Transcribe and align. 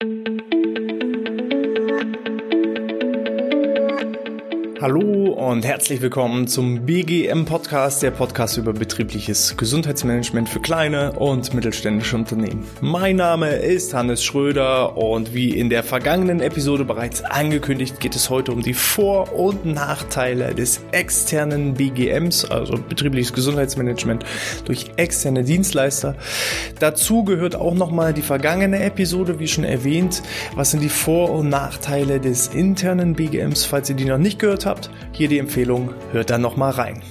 thank 0.00 0.28
you 0.28 0.35
Hallo 4.86 5.32
und 5.32 5.64
herzlich 5.64 6.00
willkommen 6.00 6.46
zum 6.46 6.86
BGM 6.86 7.44
Podcast, 7.44 8.04
der 8.04 8.12
Podcast 8.12 8.56
über 8.56 8.72
betriebliches 8.72 9.56
Gesundheitsmanagement 9.56 10.48
für 10.48 10.60
kleine 10.60 11.10
und 11.10 11.52
mittelständische 11.54 12.14
Unternehmen. 12.14 12.64
Mein 12.80 13.16
Name 13.16 13.56
ist 13.56 13.94
Hannes 13.94 14.22
Schröder 14.22 14.96
und 14.96 15.34
wie 15.34 15.50
in 15.50 15.70
der 15.70 15.82
vergangenen 15.82 16.38
Episode 16.38 16.84
bereits 16.84 17.24
angekündigt, 17.24 17.98
geht 17.98 18.14
es 18.14 18.30
heute 18.30 18.52
um 18.52 18.62
die 18.62 18.74
Vor- 18.74 19.32
und 19.32 19.66
Nachteile 19.66 20.54
des 20.54 20.80
externen 20.92 21.74
BGMs, 21.74 22.44
also 22.44 22.78
betriebliches 22.78 23.32
Gesundheitsmanagement 23.32 24.24
durch 24.66 24.92
externe 24.94 25.42
Dienstleister. 25.42 26.14
Dazu 26.78 27.24
gehört 27.24 27.56
auch 27.56 27.74
nochmal 27.74 28.14
die 28.14 28.22
vergangene 28.22 28.84
Episode, 28.84 29.40
wie 29.40 29.48
schon 29.48 29.64
erwähnt. 29.64 30.22
Was 30.54 30.70
sind 30.70 30.80
die 30.80 30.88
Vor- 30.90 31.32
und 31.32 31.48
Nachteile 31.48 32.20
des 32.20 32.46
internen 32.46 33.14
BGMs, 33.14 33.64
falls 33.64 33.90
ihr 33.90 33.96
die 33.96 34.04
noch 34.04 34.18
nicht 34.18 34.38
gehört 34.38 34.64
habt, 34.64 34.75
hier 35.12 35.28
die 35.28 35.38
Empfehlung, 35.38 35.92
hört 36.12 36.30
da 36.30 36.38
noch 36.38 36.56
mal 36.56 36.70
rein. 36.70 37.02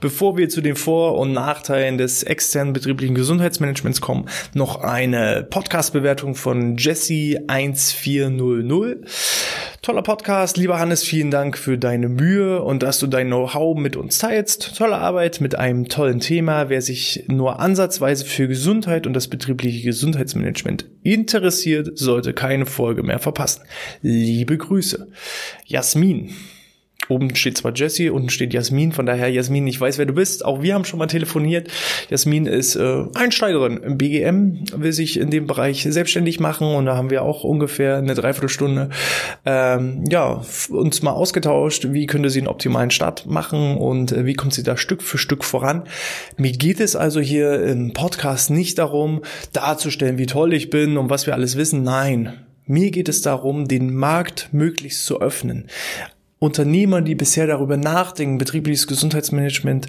Bevor 0.00 0.36
wir 0.36 0.48
zu 0.48 0.60
den 0.60 0.76
Vor- 0.76 1.18
und 1.18 1.32
Nachteilen 1.32 1.98
des 1.98 2.22
externen 2.22 2.72
betrieblichen 2.72 3.16
Gesundheitsmanagements 3.16 4.00
kommen, 4.00 4.26
noch 4.54 4.80
eine 4.80 5.44
Podcast-Bewertung 5.50 6.36
von 6.36 6.76
Jesse1400. 6.76 8.98
Toller 9.80 10.02
Podcast, 10.02 10.56
lieber 10.56 10.80
Hannes, 10.80 11.04
vielen 11.04 11.30
Dank 11.30 11.56
für 11.56 11.78
deine 11.78 12.08
Mühe 12.08 12.60
und 12.62 12.82
dass 12.82 12.98
du 12.98 13.06
dein 13.06 13.28
Know-how 13.28 13.78
mit 13.78 13.96
uns 13.96 14.18
teilst. 14.18 14.76
Tolle 14.76 14.98
Arbeit 14.98 15.40
mit 15.40 15.54
einem 15.54 15.88
tollen 15.88 16.18
Thema. 16.18 16.68
Wer 16.68 16.82
sich 16.82 17.24
nur 17.28 17.60
ansatzweise 17.60 18.24
für 18.24 18.48
Gesundheit 18.48 19.06
und 19.06 19.14
das 19.14 19.28
betriebliche 19.28 19.84
Gesundheitsmanagement 19.84 20.86
interessiert, 21.04 21.96
sollte 21.96 22.34
keine 22.34 22.66
Folge 22.66 23.04
mehr 23.04 23.20
verpassen. 23.20 23.62
Liebe 24.02 24.58
Grüße. 24.58 25.08
Jasmin. 25.64 26.34
Oben 27.08 27.34
steht 27.34 27.56
zwar 27.58 27.72
Jessie, 27.74 28.10
unten 28.10 28.30
steht 28.30 28.52
Jasmin, 28.52 28.92
von 28.92 29.06
daher 29.06 29.28
Jasmin, 29.28 29.66
ich 29.66 29.80
weiß, 29.80 29.98
wer 29.98 30.06
du 30.06 30.12
bist. 30.12 30.44
Auch 30.44 30.62
wir 30.62 30.74
haben 30.74 30.84
schon 30.84 30.98
mal 30.98 31.06
telefoniert. 31.06 31.68
Jasmin 32.10 32.46
ist 32.46 32.76
äh, 32.76 33.04
Einsteigerin 33.14 33.78
im 33.78 33.98
BGM, 33.98 34.64
will 34.76 34.92
sich 34.92 35.18
in 35.18 35.30
dem 35.30 35.46
Bereich 35.46 35.86
selbstständig 35.88 36.40
machen 36.40 36.66
und 36.74 36.86
da 36.86 36.96
haben 36.96 37.10
wir 37.10 37.22
auch 37.22 37.44
ungefähr 37.44 37.96
eine 37.96 38.14
Dreiviertelstunde 38.14 38.90
ähm, 39.46 40.04
ja, 40.10 40.42
uns 40.70 41.02
mal 41.02 41.12
ausgetauscht, 41.12 41.88
wie 41.90 42.06
könnte 42.06 42.30
sie 42.30 42.40
einen 42.40 42.48
optimalen 42.48 42.90
Start 42.90 43.26
machen 43.26 43.76
und 43.76 44.12
äh, 44.12 44.26
wie 44.26 44.34
kommt 44.34 44.54
sie 44.54 44.62
da 44.62 44.76
Stück 44.76 45.02
für 45.02 45.18
Stück 45.18 45.44
voran. 45.44 45.84
Mir 46.36 46.52
geht 46.52 46.80
es 46.80 46.96
also 46.96 47.20
hier 47.20 47.62
im 47.64 47.92
Podcast 47.92 48.50
nicht 48.50 48.78
darum, 48.78 49.22
darzustellen, 49.52 50.18
wie 50.18 50.26
toll 50.26 50.52
ich 50.52 50.70
bin 50.70 50.96
und 50.96 51.10
was 51.10 51.26
wir 51.26 51.34
alles 51.34 51.56
wissen. 51.56 51.82
Nein, 51.82 52.46
mir 52.66 52.90
geht 52.90 53.08
es 53.08 53.22
darum, 53.22 53.66
den 53.66 53.94
Markt 53.94 54.50
möglichst 54.52 55.06
zu 55.06 55.20
öffnen. 55.20 55.68
Unternehmer, 56.40 57.00
die 57.00 57.16
bisher 57.16 57.46
darüber 57.46 57.76
nachdenken, 57.76 58.38
betriebliches 58.38 58.86
Gesundheitsmanagement 58.86 59.88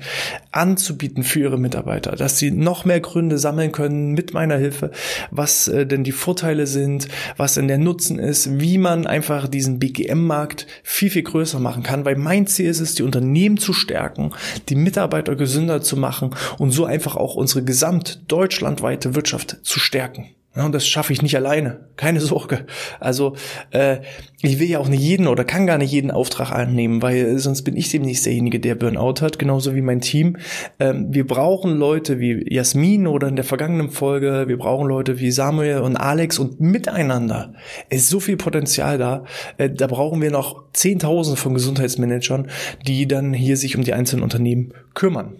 anzubieten 0.51 1.23
für 1.23 1.41
ihre 1.41 1.59
Mitarbeiter, 1.59 2.15
dass 2.15 2.39
sie 2.39 2.49
noch 2.49 2.85
mehr 2.85 2.99
Gründe 2.99 3.37
sammeln 3.37 3.71
können 3.71 4.13
mit 4.13 4.33
meiner 4.33 4.57
Hilfe, 4.57 4.91
was 5.29 5.67
äh, 5.67 5.85
denn 5.85 6.03
die 6.03 6.11
Vorteile 6.11 6.65
sind, 6.65 7.07
was 7.37 7.53
denn 7.53 7.67
der 7.67 7.77
Nutzen 7.77 8.17
ist, 8.17 8.59
wie 8.59 8.79
man 8.79 9.05
einfach 9.05 9.47
diesen 9.47 9.77
BGM-Markt 9.77 10.65
viel, 10.83 11.11
viel 11.11 11.23
größer 11.23 11.59
machen 11.59 11.83
kann, 11.83 12.05
weil 12.05 12.15
mein 12.15 12.47
Ziel 12.47 12.69
ist 12.69 12.79
es, 12.79 12.95
die 12.95 13.03
Unternehmen 13.03 13.57
zu 13.57 13.73
stärken, 13.73 14.31
die 14.69 14.75
Mitarbeiter 14.75 15.35
gesünder 15.35 15.81
zu 15.81 15.97
machen 15.97 16.35
und 16.57 16.71
so 16.71 16.85
einfach 16.85 17.15
auch 17.15 17.35
unsere 17.35 17.63
gesamt 17.63 18.23
deutschlandweite 18.27 19.13
Wirtschaft 19.13 19.59
zu 19.61 19.79
stärken. 19.79 20.29
Ja, 20.59 20.65
und 20.65 20.75
das 20.75 20.85
schaffe 20.85 21.13
ich 21.13 21.21
nicht 21.21 21.37
alleine. 21.37 21.87
Keine 21.95 22.19
Sorge. 22.19 22.65
Also 22.99 23.33
äh, 23.71 23.99
ich 24.41 24.59
will 24.59 24.69
ja 24.69 24.79
auch 24.79 24.89
nicht 24.89 24.99
jeden 24.99 25.25
oder 25.25 25.45
kann 25.45 25.65
gar 25.65 25.77
nicht 25.77 25.93
jeden 25.93 26.11
Auftrag 26.11 26.51
annehmen, 26.51 27.01
weil 27.01 27.39
sonst 27.39 27.61
bin 27.61 27.77
ich 27.77 27.87
demnächst 27.87 28.25
derjenige, 28.25 28.59
der 28.59 28.75
Burnout 28.75 29.21
hat, 29.21 29.39
genauso 29.39 29.73
wie 29.73 29.81
mein 29.81 30.01
Team. 30.01 30.35
Ähm, 30.77 31.13
wir 31.13 31.25
brauchen 31.25 31.77
Leute 31.77 32.19
wie 32.19 32.45
Jasmin 32.53 33.07
oder 33.07 33.29
in 33.29 33.37
der 33.37 33.45
vergangenen 33.45 33.89
Folge, 33.89 34.49
wir 34.49 34.57
brauchen 34.57 34.89
Leute 34.89 35.21
wie 35.21 35.31
Samuel 35.31 35.79
und 35.79 35.95
Alex 35.95 36.39
und 36.39 36.59
miteinander 36.59 37.53
ist 37.89 38.09
so 38.09 38.19
viel 38.19 38.35
Potenzial 38.35 38.97
da. 38.97 39.23
Äh, 39.55 39.69
da 39.69 39.87
brauchen 39.87 40.21
wir 40.21 40.29
noch 40.29 40.65
Zehntausende 40.73 41.39
von 41.39 41.53
Gesundheitsmanagern, 41.53 42.49
die 42.85 43.07
dann 43.07 43.33
hier 43.33 43.55
sich 43.55 43.77
um 43.77 43.85
die 43.85 43.93
einzelnen 43.93 44.23
Unternehmen 44.23 44.73
kümmern 44.93 45.37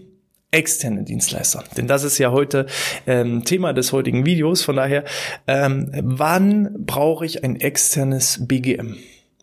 externe 0.51 1.03
Dienstleister. 1.03 1.63
Denn 1.77 1.87
das 1.87 2.03
ist 2.03 2.17
ja 2.17 2.31
heute 2.31 2.65
ähm, 3.05 3.43
Thema 3.43 3.73
des 3.73 3.91
heutigen 3.91 4.25
Videos. 4.25 4.61
Von 4.63 4.77
daher, 4.77 5.03
ähm, 5.47 5.91
wann 6.01 6.73
brauche 6.85 7.25
ich 7.25 7.43
ein 7.43 7.55
externes 7.55 8.47
BGM? 8.47 8.97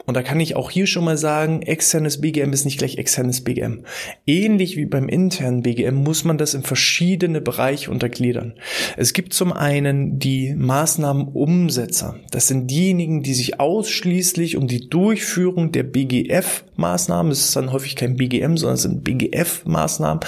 Und 0.06 0.14
da 0.14 0.22
kann 0.22 0.40
ich 0.40 0.56
auch 0.56 0.70
hier 0.70 0.86
schon 0.86 1.04
mal 1.04 1.18
sagen, 1.18 1.62
externes 1.62 2.20
BGM 2.20 2.52
ist 2.52 2.64
nicht 2.64 2.78
gleich 2.78 2.96
externes 2.96 3.42
BGM. 3.42 3.84
Ähnlich 4.26 4.76
wie 4.76 4.86
beim 4.86 5.08
internen 5.08 5.62
BGM 5.62 5.96
muss 5.96 6.24
man 6.24 6.38
das 6.38 6.54
in 6.54 6.62
verschiedene 6.62 7.40
Bereiche 7.40 7.90
untergliedern. 7.90 8.54
Es 8.96 9.12
gibt 9.12 9.34
zum 9.34 9.52
einen 9.52 10.18
die 10.18 10.54
Maßnahmenumsetzer. 10.54 12.16
Das 12.30 12.46
sind 12.46 12.70
diejenigen, 12.70 13.22
die 13.22 13.34
sich 13.34 13.58
ausschließlich 13.58 14.56
um 14.56 14.68
die 14.68 14.88
Durchführung 14.88 15.72
der 15.72 15.82
BGF-Maßnahmen, 15.82 17.32
es 17.32 17.40
ist 17.40 17.56
dann 17.56 17.72
häufig 17.72 17.96
kein 17.96 18.16
BGM, 18.16 18.56
sondern 18.56 18.74
es 18.74 18.82
sind 18.82 19.02
BGF-Maßnahmen, 19.04 20.20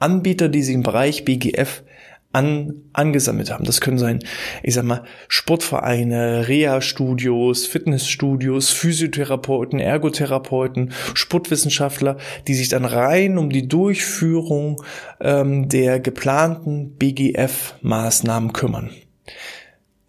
Anbieter, 0.00 0.48
die 0.48 0.62
sich 0.62 0.74
im 0.74 0.82
Bereich 0.82 1.24
BGF 1.24 1.84
an, 2.32 2.74
angesammelt 2.92 3.50
haben. 3.50 3.64
Das 3.64 3.80
können 3.80 3.98
sein, 3.98 4.20
ich 4.62 4.74
sag 4.74 4.84
mal, 4.84 5.04
Sportvereine, 5.28 6.46
Reha-Studios, 6.46 7.66
Fitnessstudios, 7.66 8.70
Physiotherapeuten, 8.70 9.80
Ergotherapeuten, 9.80 10.92
Sportwissenschaftler, 11.14 12.18
die 12.46 12.54
sich 12.54 12.68
dann 12.68 12.84
rein 12.84 13.38
um 13.38 13.50
die 13.50 13.66
Durchführung 13.66 14.82
ähm, 15.20 15.68
der 15.68 15.98
geplanten 15.98 16.96
BGF-Maßnahmen 16.98 18.52
kümmern. 18.52 18.90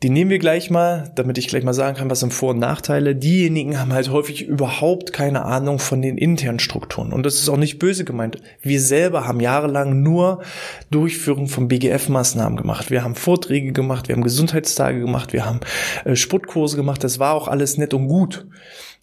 Die 0.04 0.10
nehmen 0.10 0.32
wir 0.32 0.40
gleich 0.40 0.72
mal, 0.72 1.12
damit 1.14 1.38
ich 1.38 1.48
gleich 1.48 1.64
mal 1.64 1.76
sagen 1.76 1.96
kann, 1.96 2.10
was 2.10 2.22
sind 2.22 2.34
Vor- 2.34 2.52
und 2.52 2.60
Nachteile. 2.60 3.16
Diejenigen 3.16 3.80
haben 3.80 3.94
halt 3.94 4.10
häufig 4.10 4.48
überhaupt 4.48 5.14
keine 5.14 5.46
Ahnung 5.46 5.78
von 5.78 6.02
den 6.02 6.18
internen 6.18 6.58
Strukturen. 6.58 7.14
Und 7.14 7.24
das 7.24 7.36
ist 7.36 7.50
auch 7.50 7.58
nicht 7.58 7.78
böse 7.78 8.04
gemeint. 8.04 8.42
Wir 8.64 8.82
selber 8.82 9.28
haben 9.28 9.40
jahrelang 9.40 10.02
nur 10.02 10.42
Durchführung 10.90 11.48
von 11.48 11.68
BGF-Maßnahmen 11.68 12.58
gemacht. 12.58 12.90
Wir 12.90 13.04
haben 13.04 13.14
Vorträge 13.14 13.74
gemacht, 13.74 14.08
wir 14.08 14.16
haben 14.16 14.24
Gesundheitstage 14.24 15.00
gemacht, 15.00 15.34
wir 15.34 15.46
haben 15.46 15.60
äh, 16.04 16.16
Sportkurse 16.16 16.78
gemacht. 16.78 17.04
Das 17.04 17.20
war 17.20 17.36
auch 17.36 17.48
alles 17.48 17.78
nett 17.78 17.94
und 17.94 18.08
gut. 18.08 18.48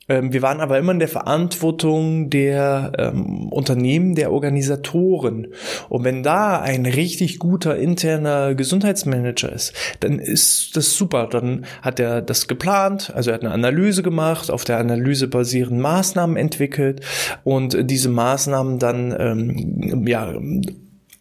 Ähm, 0.09 0.33
wir 0.33 0.43
waren 0.43 0.61
aber 0.61 0.79
immer 0.79 0.93
in 0.93 0.99
der 0.99 1.09
Verantwortung 1.09 2.31
der 2.31 2.93
ähm, 2.99 3.49
Unternehmen, 3.51 4.15
der 4.15 4.33
Organisatoren. 4.33 5.49
Und 5.89 6.05
wenn 6.05 6.23
da 6.23 6.61
ein 6.61 6.87
richtig 6.87 7.39
guter 7.39 7.77
interner 7.77 8.55
Gesundheitsmanager 8.55 9.53
ist, 9.53 9.73
dann 10.01 10.19
ist 10.19 10.77
das 10.77 10.95
super. 10.95 11.29
Dann 11.31 11.67
hat 11.83 12.01
er 12.01 12.23
das 12.23 12.49
geplant, 12.49 13.13
also 13.15 13.31
er 13.31 13.35
hat 13.35 13.43
eine 13.43 13.53
Analyse 13.53 14.03
gemacht, 14.03 14.51
auf 14.51 14.65
der 14.65 14.79
Analyse 14.79 15.29
basieren 15.29 15.81
Maßnahmen 15.81 16.37
entwickelt 16.37 17.05
und 17.45 17.77
diese 17.91 18.09
Maßnahmen 18.09 18.79
dann 18.79 19.15
ähm, 19.19 20.07
ja 20.07 20.33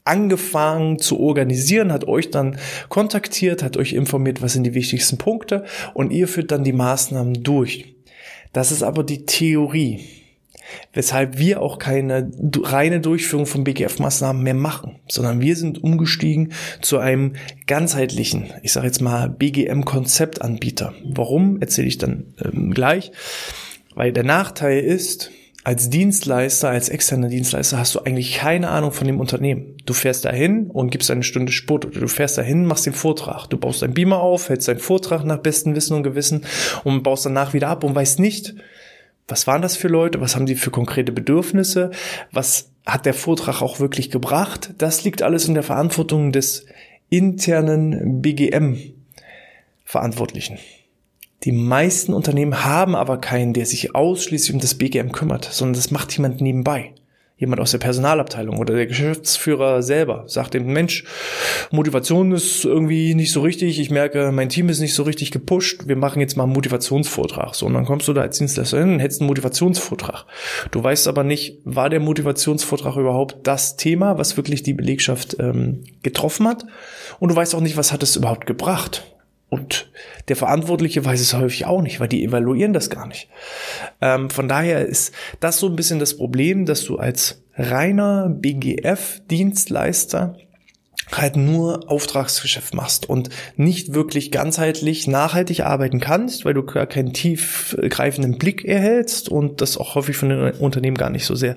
angefangen 0.05 0.99
zu 0.99 1.19
organisieren, 1.19 1.91
hat 1.91 2.07
euch 2.07 2.31
dann 2.31 2.57
kontaktiert, 2.87 3.61
hat 3.61 3.75
euch 3.75 3.93
informiert, 3.93 4.41
was 4.41 4.53
sind 4.53 4.63
die 4.63 4.73
wichtigsten 4.73 5.17
Punkte 5.17 5.65
und 5.93 6.11
ihr 6.11 6.29
führt 6.29 6.51
dann 6.51 6.63
die 6.63 6.73
Maßnahmen 6.73 7.43
durch. 7.43 7.96
Das 8.57 8.71
ist 8.71 8.81
aber 8.81 9.03
die 9.03 9.23
Theorie, 9.27 9.99
weshalb 10.91 11.37
wir 11.37 11.61
auch 11.61 11.77
keine 11.77 12.31
reine 12.63 12.99
Durchführung 12.99 13.45
von 13.45 13.63
BGF-Maßnahmen 13.63 14.41
mehr 14.41 14.55
machen, 14.55 14.95
sondern 15.07 15.41
wir 15.41 15.55
sind 15.55 15.83
umgestiegen 15.83 16.53
zu 16.81 16.97
einem 16.97 17.33
ganzheitlichen, 17.67 18.51
ich 18.63 18.73
sage 18.73 18.87
jetzt 18.87 18.99
mal 18.99 19.29
BGM-Konzeptanbieter. 19.29 20.95
Warum 21.05 21.61
erzähle 21.61 21.87
ich 21.87 21.99
dann 21.99 22.33
ähm, 22.43 22.71
gleich? 22.71 23.11
Weil 23.93 24.11
der 24.11 24.23
Nachteil 24.23 24.79
ist, 24.79 25.29
als 25.67 25.89
Dienstleister, 25.89 26.69
als 26.69 26.87
externer 26.87 27.27
Dienstleister 27.27 27.77
hast 27.77 27.93
du 27.93 27.99
eigentlich 27.99 28.35
keine 28.35 28.69
Ahnung 28.69 28.93
von 28.93 29.05
dem 29.05 29.19
Unternehmen. 29.19 29.75
Du 29.85 29.91
fährst 29.91 30.23
dahin 30.23 30.71
und 30.71 30.91
gibst 30.91 31.11
eine 31.11 31.23
Stunde 31.23 31.51
Sport 31.51 31.83
oder 31.83 31.99
du 31.99 32.07
fährst 32.07 32.37
dahin, 32.37 32.63
machst 32.63 32.85
den 32.85 32.93
Vortrag. 32.93 33.47
Du 33.47 33.57
baust 33.57 33.81
dein 33.81 33.93
Beamer 33.93 34.21
auf, 34.21 34.47
hältst 34.47 34.69
deinen 34.69 34.79
Vortrag 34.79 35.25
nach 35.25 35.39
bestem 35.39 35.75
Wissen 35.75 35.97
und 35.97 36.03
Gewissen 36.03 36.45
und 36.85 37.03
baust 37.03 37.25
danach 37.25 37.53
wieder 37.53 37.67
ab 37.67 37.83
und 37.83 37.93
weißt 37.93 38.21
nicht, 38.21 38.55
was 39.27 39.45
waren 39.45 39.61
das 39.61 39.75
für 39.75 39.89
Leute, 39.89 40.21
was 40.21 40.37
haben 40.37 40.45
die 40.45 40.55
für 40.55 40.71
konkrete 40.71 41.11
Bedürfnisse, 41.11 41.91
was 42.31 42.69
hat 42.85 43.05
der 43.05 43.13
Vortrag 43.13 43.61
auch 43.61 43.81
wirklich 43.81 44.09
gebracht. 44.09 44.73
Das 44.77 45.03
liegt 45.03 45.21
alles 45.21 45.49
in 45.49 45.53
der 45.53 45.63
Verantwortung 45.63 46.31
des 46.31 46.65
internen 47.09 48.21
BGM 48.21 48.77
Verantwortlichen. 49.83 50.59
Die 51.43 51.51
meisten 51.51 52.13
Unternehmen 52.13 52.65
haben 52.65 52.95
aber 52.95 53.19
keinen, 53.19 53.53
der 53.53 53.65
sich 53.65 53.95
ausschließlich 53.95 54.53
um 54.53 54.59
das 54.59 54.75
BGM 54.75 55.11
kümmert, 55.11 55.45
sondern 55.45 55.75
das 55.75 55.91
macht 55.91 56.11
jemand 56.13 56.41
nebenbei. 56.41 56.93
Jemand 57.39 57.61
aus 57.61 57.69
der 57.69 57.77
Personalabteilung 57.77 58.57
oder 58.57 58.73
der 58.73 58.87
Geschäftsführer 58.87 59.83
selber 59.83 60.23
sagt 60.25 60.55
dem 60.55 60.73
Mensch, 60.73 61.03
Motivation 61.69 62.31
ist 62.31 62.65
irgendwie 62.65 63.13
nicht 63.13 63.31
so 63.31 63.41
richtig. 63.41 63.79
Ich 63.79 63.91
merke, 63.91 64.31
mein 64.31 64.49
Team 64.49 64.69
ist 64.69 64.79
nicht 64.79 64.95
so 64.95 65.03
richtig 65.03 65.29
gepusht. 65.29 65.83
Wir 65.85 65.97
machen 65.97 66.19
jetzt 66.19 66.35
mal 66.35 66.45
einen 66.45 66.53
Motivationsvortrag. 66.53 67.53
So, 67.53 67.67
und 67.67 67.75
dann 67.75 67.85
kommst 67.85 68.07
du 68.07 68.13
da 68.13 68.21
als 68.21 68.39
Dienstleister 68.39 68.79
hin 68.79 68.93
und 68.93 68.99
hättest 68.99 69.21
einen 69.21 69.27
Motivationsvortrag. 69.27 70.25
Du 70.71 70.83
weißt 70.83 71.07
aber 71.07 71.23
nicht, 71.23 71.59
war 71.63 71.91
der 71.91 71.99
Motivationsvortrag 71.99 72.95
überhaupt 72.95 73.37
das 73.43 73.77
Thema, 73.77 74.17
was 74.17 74.35
wirklich 74.35 74.63
die 74.63 74.73
Belegschaft 74.73 75.37
ähm, 75.39 75.83
getroffen 76.01 76.47
hat? 76.47 76.65
Und 77.19 77.29
du 77.29 77.35
weißt 77.35 77.53
auch 77.53 77.61
nicht, 77.61 77.77
was 77.77 77.93
hat 77.93 78.01
es 78.01 78.15
überhaupt 78.15 78.47
gebracht? 78.47 79.03
Und 79.49 79.89
der 80.27 80.35
Verantwortliche 80.35 81.05
weiß 81.05 81.21
es 81.21 81.33
häufig 81.33 81.65
auch 81.65 81.81
nicht, 81.81 82.01
weil 82.01 82.09
die 82.09 82.23
evaluieren 82.23 82.73
das 82.73 82.89
gar 82.89 83.07
nicht. 83.07 83.29
Ähm, 84.01 84.29
von 84.29 84.49
daher 84.49 84.85
ist 84.85 85.13
das 85.39 85.59
so 85.59 85.67
ein 85.67 85.75
bisschen 85.75 85.99
das 85.99 86.17
Problem, 86.17 86.65
dass 86.65 86.83
du 86.83 86.97
als 86.97 87.43
reiner 87.55 88.29
BGF-Dienstleister 88.29 90.35
halt 91.11 91.37
nur 91.37 91.89
Auftragsgeschäft 91.89 92.73
machst 92.73 93.09
und 93.09 93.29
nicht 93.55 93.93
wirklich 93.93 94.31
ganzheitlich 94.31 95.07
nachhaltig 95.07 95.61
arbeiten 95.61 96.01
kannst, 96.01 96.43
weil 96.43 96.53
du 96.53 96.63
gar 96.63 96.85
keinen 96.85 97.13
tiefgreifenden 97.13 98.37
Blick 98.37 98.65
erhältst 98.65 99.29
und 99.29 99.61
das 99.61 99.77
auch 99.77 99.95
häufig 99.95 100.17
von 100.17 100.29
den 100.29 100.51
Unternehmen 100.55 100.97
gar 100.97 101.09
nicht 101.09 101.25
so 101.25 101.35
sehr 101.35 101.55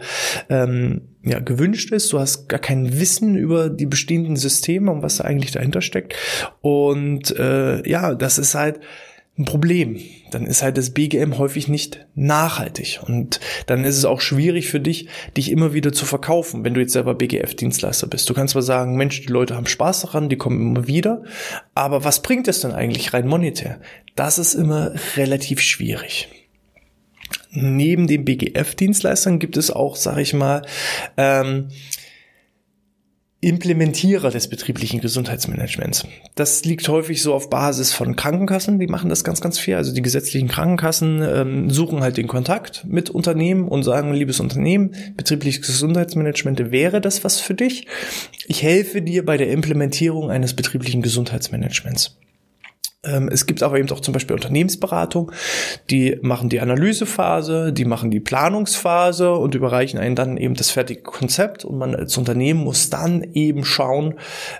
ähm, 0.48 1.09
ja, 1.22 1.38
gewünscht 1.38 1.92
ist. 1.92 2.12
Du 2.12 2.18
hast 2.18 2.48
gar 2.48 2.60
kein 2.60 2.98
Wissen 2.98 3.36
über 3.36 3.68
die 3.68 3.86
bestehenden 3.86 4.36
Systeme 4.36 4.90
und 4.90 5.02
was 5.02 5.18
da 5.18 5.24
eigentlich 5.24 5.52
dahinter 5.52 5.82
steckt. 5.82 6.14
Und 6.60 7.36
äh, 7.38 7.88
ja, 7.88 8.14
das 8.14 8.38
ist 8.38 8.54
halt 8.54 8.80
ein 9.38 9.44
Problem. 9.44 9.98
Dann 10.30 10.46
ist 10.46 10.62
halt 10.62 10.76
das 10.76 10.90
BGM 10.90 11.38
häufig 11.38 11.66
nicht 11.68 12.06
nachhaltig 12.14 13.00
und 13.06 13.40
dann 13.66 13.84
ist 13.84 13.96
es 13.96 14.04
auch 14.04 14.20
schwierig 14.20 14.68
für 14.68 14.80
dich, 14.80 15.08
dich 15.36 15.50
immer 15.50 15.72
wieder 15.72 15.92
zu 15.92 16.04
verkaufen, 16.04 16.64
wenn 16.64 16.74
du 16.74 16.80
jetzt 16.80 16.92
selber 16.92 17.14
BGF-Dienstleister 17.14 18.06
bist. 18.06 18.28
Du 18.28 18.34
kannst 18.34 18.52
zwar 18.52 18.62
sagen, 18.62 18.96
Mensch, 18.96 19.22
die 19.22 19.32
Leute 19.32 19.56
haben 19.56 19.66
Spaß 19.66 20.02
daran, 20.02 20.28
die 20.28 20.36
kommen 20.36 20.60
immer 20.60 20.86
wieder, 20.86 21.24
aber 21.74 22.04
was 22.04 22.22
bringt 22.22 22.48
es 22.48 22.60
denn 22.60 22.72
eigentlich 22.72 23.12
rein 23.12 23.26
monetär? 23.26 23.80
Das 24.14 24.38
ist 24.38 24.54
immer 24.54 24.92
relativ 25.16 25.60
schwierig. 25.60 26.28
Neben 27.52 28.06
den 28.06 28.24
BGF-Dienstleistern 28.24 29.38
gibt 29.38 29.56
es 29.56 29.70
auch, 29.70 29.96
sag 29.96 30.18
ich 30.18 30.34
mal, 30.34 30.62
ähm, 31.16 31.68
Implementierer 33.42 34.30
des 34.30 34.48
betrieblichen 34.48 35.00
Gesundheitsmanagements. 35.00 36.06
Das 36.34 36.62
liegt 36.66 36.86
häufig 36.88 37.22
so 37.22 37.32
auf 37.32 37.48
Basis 37.48 37.90
von 37.90 38.14
Krankenkassen, 38.14 38.78
die 38.78 38.86
machen 38.86 39.08
das 39.08 39.24
ganz, 39.24 39.40
ganz 39.40 39.58
viel. 39.58 39.76
Also 39.76 39.94
die 39.94 40.02
gesetzlichen 40.02 40.48
Krankenkassen 40.48 41.22
ähm, 41.22 41.70
suchen 41.70 42.02
halt 42.02 42.18
den 42.18 42.28
Kontakt 42.28 42.84
mit 42.86 43.08
Unternehmen 43.08 43.66
und 43.66 43.82
sagen, 43.82 44.12
liebes 44.12 44.40
Unternehmen, 44.40 44.94
betriebliches 45.16 45.66
Gesundheitsmanagement 45.66 46.70
wäre 46.70 47.00
das 47.00 47.24
was 47.24 47.40
für 47.40 47.54
dich. 47.54 47.86
Ich 48.46 48.62
helfe 48.62 49.00
dir 49.00 49.24
bei 49.24 49.38
der 49.38 49.50
Implementierung 49.50 50.30
eines 50.30 50.52
betrieblichen 50.52 51.00
Gesundheitsmanagements. 51.00 52.18
Ähm, 53.02 53.28
es 53.28 53.46
gibt 53.46 53.62
aber 53.62 53.78
eben 53.78 53.90
auch 53.90 54.00
zum 54.00 54.12
Beispiel 54.12 54.34
Unternehmensberatung, 54.34 55.32
die 55.88 56.18
machen 56.20 56.50
die 56.50 56.60
Analysephase, 56.60 57.72
die 57.72 57.86
machen 57.86 58.10
die 58.10 58.20
Planungsphase 58.20 59.32
und 59.32 59.54
überreichen 59.54 59.98
einen 59.98 60.16
dann 60.16 60.36
eben 60.36 60.54
das 60.54 60.70
fertige 60.70 61.02
Konzept 61.02 61.64
und 61.64 61.78
man 61.78 61.94
als 61.94 62.18
Unternehmen 62.18 62.62
muss 62.62 62.90
dann 62.90 63.22
eben 63.32 63.64
schauen, 63.64 64.14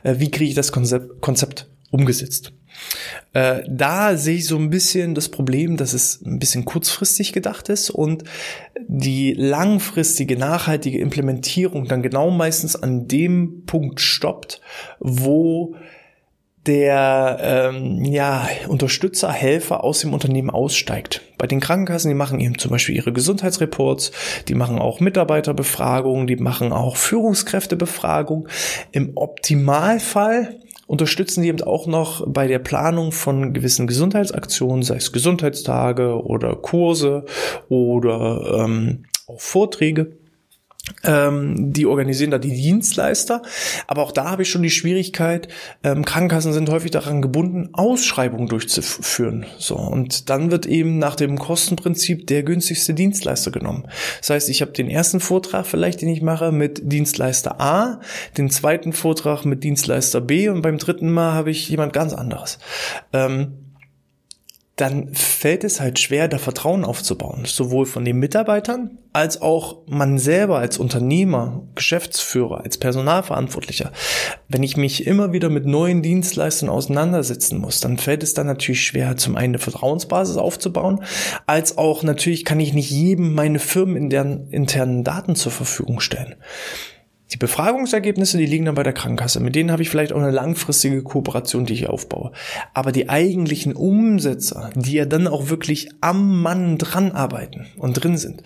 äh, 0.05 0.15
wie 0.19 0.31
kriege 0.31 0.49
ich 0.49 0.55
das 0.55 0.73
Konzept, 0.73 1.21
Konzept 1.21 1.69
umgesetzt. 1.91 2.53
Äh, 3.35 3.63
da 3.69 4.17
sehe 4.17 4.37
ich 4.37 4.47
so 4.47 4.57
ein 4.57 4.71
bisschen 4.71 5.15
das 5.15 5.29
Problem, 5.29 5.77
dass 5.77 5.93
es 5.93 6.23
ein 6.25 6.39
bisschen 6.39 6.65
kurzfristig 6.65 7.33
gedacht 7.33 7.69
ist 7.69 7.91
und 7.91 8.25
die 8.89 9.35
langfristige, 9.35 10.37
nachhaltige 10.37 10.99
Implementierung 10.99 11.87
dann 11.87 12.03
genau 12.03 12.31
meistens 12.31 12.75
an 12.75 13.07
dem 13.07 13.65
Punkt 13.67 14.01
stoppt, 14.01 14.61
wo 14.99 15.75
der 16.67 17.39
ähm, 17.41 18.05
ja, 18.05 18.47
Unterstützer, 18.69 19.33
Helfer 19.33 19.83
aus 19.83 20.01
dem 20.01 20.13
Unternehmen 20.13 20.51
aussteigt. 20.51 21.23
Bei 21.39 21.47
den 21.47 21.61
Krankenkassen, 21.61 22.11
die 22.11 22.15
machen 22.15 22.39
eben 22.39 22.59
zum 22.59 22.71
Beispiel 22.71 22.97
ihre 22.97 23.13
Gesundheitsreports, 23.13 24.13
die 24.49 24.55
machen 24.55 24.79
auch 24.79 25.01
Mitarbeiterbefragungen, 25.01 26.27
die 26.27 26.37
machen 26.37 26.73
auch 26.73 26.97
Führungskräftebefragungen. 26.97 28.49
Im 28.93 29.13
Optimalfall 29.15 30.61
unterstützen 30.87 31.43
die 31.43 31.49
eben 31.49 31.63
auch 31.63 31.87
noch 31.87 32.27
bei 32.27 32.47
der 32.47 32.59
Planung 32.59 33.13
von 33.13 33.55
gewissen 33.55 33.87
Gesundheitsaktionen, 33.87 34.83
sei 34.83 34.97
es 34.97 35.13
Gesundheitstage 35.13 36.23
oder 36.23 36.57
Kurse 36.57 37.25
oder 37.69 38.65
ähm, 38.65 39.05
auch 39.27 39.41
Vorträge. 39.41 40.20
Ähm, 41.05 41.73
die 41.73 41.87
organisieren 41.87 42.31
da 42.31 42.39
die 42.39 42.53
Dienstleister. 42.53 43.43
Aber 43.87 44.03
auch 44.03 44.13
da 44.13 44.31
habe 44.31 44.43
ich 44.43 44.51
schon 44.51 44.63
die 44.63 44.71
Schwierigkeit, 44.71 45.49
ähm, 45.83 46.05
Krankenkassen 46.05 46.53
sind 46.53 46.71
häufig 46.71 46.91
daran 46.91 47.23
gebunden, 47.23 47.71
Ausschreibungen 47.73 48.49
durchzuführen. 48.49 49.47
So, 49.59 49.77
und 49.77 50.31
dann 50.31 50.51
wird 50.51 50.67
eben 50.67 50.99
nach 50.99 51.17
dem 51.17 51.39
Kostenprinzip 51.39 52.27
der 52.27 52.43
günstigste 52.43 52.95
Dienstleister 52.95 53.51
genommen. 53.51 53.87
Das 54.21 54.31
heißt, 54.31 54.49
ich 54.49 54.63
habe 54.63 54.73
den 54.73 54.89
ersten 54.89 55.21
Vortrag 55.21 55.67
vielleicht, 55.67 56.03
den 56.03 56.09
ich 56.09 56.23
mache, 56.23 56.53
mit 56.53 56.93
Dienstleister 56.93 57.61
A, 57.61 58.01
den 58.37 58.51
zweiten 58.51 58.93
Vortrag 58.93 59.45
mit 59.45 59.65
Dienstleister 59.65 60.21
B 60.21 60.49
und 60.49 60.63
beim 60.63 60.79
dritten 60.79 61.11
Mal 61.11 61.33
habe 61.33 61.51
ich 61.51 61.69
jemand 61.69 61.93
ganz 61.93 62.13
anderes. 62.13 62.59
Ähm, 63.13 63.60
dann 64.81 65.15
fällt 65.15 65.65
es 65.65 65.81
halt 65.81 65.99
schwer, 65.99 66.29
da 66.29 66.39
Vertrauen 66.39 66.85
aufzubauen, 66.85 67.45
sowohl 67.45 67.87
von 67.87 68.05
den 68.05 68.19
Mitarbeitern 68.19 68.99
als 69.13 69.43
auch 69.43 69.79
man 69.89 70.19
selber 70.19 70.59
als 70.59 70.79
Unternehmer, 70.79 71.63
Geschäftsführer, 71.75 72.61
als 72.63 72.79
Personalverantwortlicher. 72.79 73.91
Wenn 74.49 74.63
ich 74.63 74.77
mich 74.77 75.07
immer 75.07 75.33
wieder 75.33 75.49
mit 75.49 75.67
neuen 75.67 76.03
Dienstleistern 76.03 76.69
auseinandersetzen 76.69 77.59
muss, 77.59 77.81
dann 77.81 77.99
fällt 77.99 78.23
es 78.23 78.35
dann 78.35 78.47
natürlich 78.47 78.85
schwer, 78.85 79.17
zum 79.17 79.37
einen 79.37 79.51
eine 79.51 79.59
Vertrauensbasis 79.59 80.37
aufzubauen, 80.37 81.03
als 81.47 81.77
auch 81.77 82.05
natürlich 82.05 82.45
kann 82.45 82.61
ich 82.61 82.73
nicht 82.73 82.91
jedem 82.91 83.35
meine 83.35 83.59
Firmen 83.59 83.97
in 83.97 84.11
deren 84.11 84.49
internen 84.51 85.03
Daten 85.03 85.35
zur 85.35 85.51
Verfügung 85.51 85.99
stellen. 85.99 86.37
Die 87.33 87.37
Befragungsergebnisse, 87.37 88.39
die 88.39 88.47
liegen 88.47 88.65
dann 88.65 88.75
bei 88.75 88.83
der 88.83 88.93
Krankenkasse. 88.93 89.39
Mit 89.39 89.55
denen 89.55 89.71
habe 89.71 89.83
ich 89.83 89.89
vielleicht 89.89 90.13
auch 90.13 90.19
eine 90.19 90.33
langfristige 90.33 91.01
Kooperation, 91.05 91.65
die 91.65 91.75
ich 91.75 91.89
aufbaue. 91.89 92.33
Aber 92.75 92.91
die 92.91 93.09
eigentlichen 93.09 93.75
Umsetzer, 93.75 94.71
die 94.75 94.95
ja 94.95 95.05
dann 95.05 95.29
auch 95.29 95.49
wirklich 95.49 95.91
am 96.01 96.43
Mann 96.43 96.77
dran 96.77 97.13
arbeiten 97.13 97.69
und 97.77 97.93
drin 97.95 98.17
sind, 98.17 98.43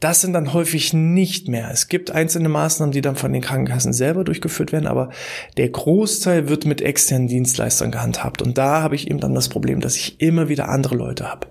das 0.00 0.22
sind 0.22 0.32
dann 0.32 0.54
häufig 0.54 0.94
nicht 0.94 1.48
mehr. 1.48 1.68
Es 1.70 1.88
gibt 1.88 2.10
einzelne 2.10 2.48
Maßnahmen, 2.48 2.92
die 2.92 3.02
dann 3.02 3.16
von 3.16 3.34
den 3.34 3.42
Krankenkassen 3.42 3.92
selber 3.92 4.24
durchgeführt 4.24 4.72
werden, 4.72 4.86
aber 4.86 5.10
der 5.58 5.68
Großteil 5.68 6.48
wird 6.48 6.64
mit 6.64 6.80
externen 6.80 7.28
Dienstleistern 7.28 7.90
gehandhabt. 7.90 8.40
Und 8.40 8.56
da 8.56 8.80
habe 8.80 8.94
ich 8.94 9.10
eben 9.10 9.20
dann 9.20 9.34
das 9.34 9.50
Problem, 9.50 9.80
dass 9.80 9.96
ich 9.96 10.22
immer 10.22 10.48
wieder 10.48 10.70
andere 10.70 10.94
Leute 10.94 11.30
habe. 11.30 11.48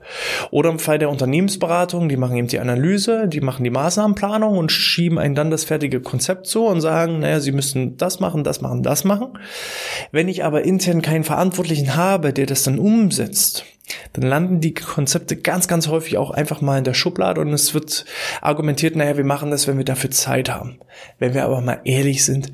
Oder 0.50 0.72
im 0.72 0.80
Fall 0.80 0.98
der 0.98 1.12
Unternehmensberatung, 1.12 2.10
die 2.10 2.18
machen 2.18 2.38
eben 2.38 2.48
die 2.48 2.60
Analyse, 2.60 3.28
die 3.28 3.42
machen 3.42 3.64
die 3.64 3.70
Maßnahmenplanung 3.70 4.58
und 4.58 4.72
schieben 4.72 5.20
einen 5.20 5.36
dann 5.36 5.52
das 5.52 5.64
fertige 5.64 6.02
Konzept 6.02 6.48
zu 6.48 6.71
und 6.72 6.82
sagen, 6.82 7.20
naja, 7.20 7.40
sie 7.40 7.52
müssen 7.52 7.98
das 7.98 8.20
machen, 8.20 8.44
das 8.44 8.62
machen, 8.62 8.84
das 8.84 9.04
machen. 9.04 9.38
Wenn 10.12 10.28
ich 10.28 10.44
aber 10.44 10.64
intern 10.64 11.02
keinen 11.02 11.24
Verantwortlichen 11.24 11.96
habe, 11.96 12.34
der 12.34 12.46
das 12.46 12.64
dann 12.64 12.80
umsetzt, 12.80 13.66
dann 14.14 14.24
landen 14.24 14.62
die 14.62 14.74
Konzepte 14.74 15.36
ganz, 15.36 15.68
ganz 15.68 15.88
häufig 15.88 16.18
auch 16.18 16.32
einfach 16.32 16.62
mal 16.62 16.78
in 16.78 16.84
der 16.84 16.94
Schublade 16.94 17.42
und 17.42 17.54
es 17.54 17.74
wird 17.74 18.06
argumentiert, 18.42 18.96
naja, 18.96 19.18
wir 19.18 19.26
machen 19.26 19.52
das, 19.52 19.68
wenn 19.68 19.78
wir 19.78 19.86
dafür 19.86 20.12
Zeit 20.12 20.50
haben. 20.50 20.80
Wenn 21.20 21.34
wir 21.34 21.44
aber 21.44 21.62
mal 21.62 21.82
ehrlich 21.84 22.26
sind, 22.26 22.52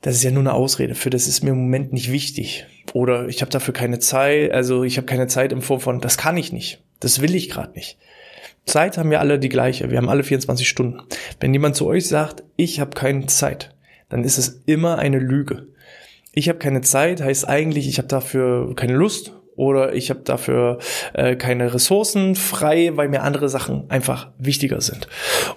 das 0.00 0.14
ist 0.14 0.22
ja 0.22 0.30
nur 0.30 0.42
eine 0.42 0.54
Ausrede. 0.54 0.94
Für 0.94 1.10
das 1.10 1.26
ist 1.26 1.42
mir 1.42 1.50
im 1.50 1.58
Moment 1.58 1.92
nicht 1.92 2.12
wichtig. 2.12 2.66
Oder 2.92 3.28
ich 3.28 3.40
habe 3.40 3.50
dafür 3.50 3.74
keine 3.74 3.98
Zeit, 3.98 4.52
also 4.52 4.84
ich 4.84 4.96
habe 4.98 5.06
keine 5.06 5.26
Zeit 5.26 5.52
im 5.52 5.62
von, 5.62 6.00
das 6.00 6.16
kann 6.16 6.36
ich 6.36 6.52
nicht. 6.52 6.82
Das 7.00 7.20
will 7.20 7.34
ich 7.34 7.50
gerade 7.50 7.72
nicht. 7.72 7.98
Zeit 8.66 8.98
haben 8.98 9.10
wir 9.10 9.20
alle 9.20 9.38
die 9.38 9.48
gleiche. 9.48 9.90
Wir 9.90 9.98
haben 9.98 10.08
alle 10.08 10.24
24 10.24 10.68
Stunden. 10.68 11.00
Wenn 11.40 11.54
jemand 11.54 11.76
zu 11.76 11.86
euch 11.86 12.08
sagt, 12.08 12.42
ich 12.56 12.80
habe 12.80 12.90
keine 12.90 13.26
Zeit, 13.26 13.74
dann 14.08 14.24
ist 14.24 14.38
es 14.38 14.62
immer 14.66 14.98
eine 14.98 15.18
Lüge. 15.18 15.68
Ich 16.32 16.48
habe 16.48 16.58
keine 16.58 16.82
Zeit 16.82 17.22
heißt 17.22 17.48
eigentlich, 17.48 17.88
ich 17.88 17.98
habe 17.98 18.08
dafür 18.08 18.74
keine 18.76 18.94
Lust 18.94 19.32
oder 19.56 19.94
ich 19.94 20.10
habe 20.10 20.20
dafür 20.20 20.78
äh, 21.14 21.34
keine 21.36 21.72
Ressourcen 21.74 22.34
frei, 22.34 22.92
weil 22.94 23.08
mir 23.08 23.22
andere 23.22 23.48
Sachen 23.48 23.90
einfach 23.90 24.28
wichtiger 24.38 24.80
sind. 24.80 25.08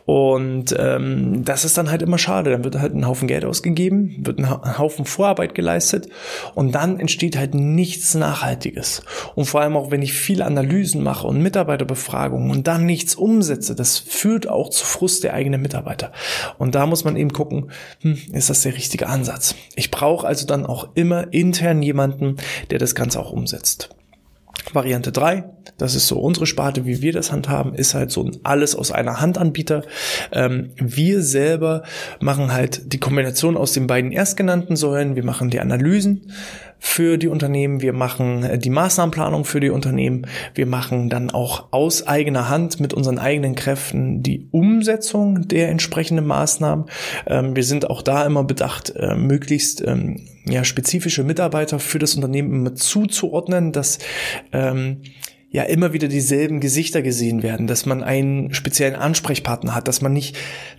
Und 0.06 0.76
ähm, 0.78 1.44
das 1.46 1.66
ist 1.66 1.78
dann 1.78 1.92
halt 1.92 2.02
immer 2.02 2.18
schade. 2.18 2.50
Dann 2.52 2.64
wird 2.64 2.80
halt 2.80 2.96
ein 2.96 3.08
Haufen 3.08 3.28
Geld 3.28 3.46
ausgegeben, 3.46 4.16
wird 4.20 4.40
ein 4.40 4.78
Haufen 4.78 5.06
Vorarbeit 5.06 5.54
geleistet 5.54 6.08
und 6.56 6.74
dann 6.74 7.00
entsteht 7.00 7.38
halt 7.38 7.54
nichts 7.54 8.16
Nachhaltiges. 8.16 9.04
Und 9.36 9.46
vor 9.46 9.62
allem 9.62 9.76
auch, 9.76 9.92
wenn 9.92 10.02
ich 10.02 10.14
viele 10.14 10.46
Analysen 10.46 11.04
mache 11.04 11.28
und 11.28 11.42
Mitarbeiterbefragungen 11.42 12.52
und 12.52 12.68
dann 12.68 12.86
nichts 12.86 13.16
umsetze, 13.16 13.76
das 13.76 13.98
führt 14.00 14.48
auch 14.48 14.70
zu 14.70 14.86
Frust 14.86 15.24
der 15.24 15.34
eigenen 15.34 15.62
Mitarbeiter. 15.62 16.12
Und 16.58 16.76
da 16.76 16.86
muss 16.86 17.04
man 17.04 17.18
eben 17.18 17.34
gucken, 17.34 17.72
hm, 18.02 18.18
ist 18.32 18.50
das 18.50 18.62
der 18.62 18.76
richtige 18.76 19.08
Ansatz? 19.08 19.56
Ich 19.76 19.92
brauche 19.92 20.26
also 20.26 20.46
dann 20.46 20.66
auch 20.66 20.90
immer 20.96 21.34
intern 21.34 21.82
jemanden, 21.82 22.38
der 22.70 22.80
das 22.80 22.96
Ganze 22.96 23.20
auch 23.20 23.32
umsetzt. 23.32 23.89
Variante 24.74 25.12
3, 25.12 25.44
das 25.78 25.96
ist 25.96 26.08
so 26.08 26.20
unsere 26.20 26.46
Sparte, 26.46 26.86
wie 26.86 27.02
wir 27.02 27.14
das 27.14 27.32
handhaben, 27.32 27.74
ist 27.74 27.94
halt 27.94 28.12
so 28.12 28.24
ein 28.24 28.38
alles 28.44 28.76
aus 28.76 28.92
einer 28.92 29.20
Hand 29.22 29.38
Anbieter. 29.38 29.84
Ähm, 30.32 30.72
wir 30.76 31.22
selber 31.22 31.84
machen 32.20 32.52
halt 32.52 32.94
die 32.94 33.00
Kombination 33.00 33.58
aus 33.58 33.74
den 33.74 33.88
beiden 33.88 34.12
erstgenannten 34.12 34.76
Säulen. 34.76 35.16
Wir 35.16 35.26
machen 35.26 35.50
die 35.50 35.60
Analysen 35.60 36.32
für 36.80 37.18
die 37.18 37.28
Unternehmen, 37.28 37.82
wir 37.82 37.94
machen 37.94 38.44
äh, 38.44 38.58
die 38.58 38.70
Maßnahmenplanung 38.70 39.46
für 39.46 39.60
die 39.60 39.70
Unternehmen, 39.70 40.26
wir 40.56 40.66
machen 40.66 41.10
dann 41.10 41.30
auch 41.30 41.68
aus 41.72 42.08
eigener 42.08 42.50
Hand 42.50 42.80
mit 42.80 42.94
unseren 42.94 43.20
eigenen 43.20 43.56
Kräften 43.56 44.24
die 44.24 44.48
Umsetzung 44.52 45.48
der 45.48 45.70
entsprechenden 45.70 46.26
Maßnahmen. 46.26 46.86
Ähm, 47.28 47.56
wir 47.56 47.64
sind 47.64 47.90
auch 47.90 48.02
da 48.02 48.26
immer 48.26 48.44
bedacht, 48.44 48.94
äh, 48.96 49.16
möglichst 49.16 49.86
ähm, 49.86 50.28
ja, 50.46 50.64
spezifische 50.64 51.24
Mitarbeiter 51.24 51.80
für 51.80 52.00
das 52.00 52.16
Unternehmen 52.16 52.54
immer 52.54 52.76
zuzuordnen, 52.76 53.72
dass 53.72 54.00
ähm, 54.52 55.02
ja 55.52 55.64
immer 55.64 55.94
wieder 55.94 56.08
dieselben 56.08 56.60
Gesichter 56.60 57.02
gesehen 57.02 57.42
werden, 57.42 57.66
dass 57.66 57.86
man 57.86 58.04
einen 58.04 58.54
speziellen 58.54 58.96
Ansprechpartner 58.96 59.74
hat, 59.74 59.88
dass 59.88 60.02
man 60.02 60.14
nicht 60.14 60.38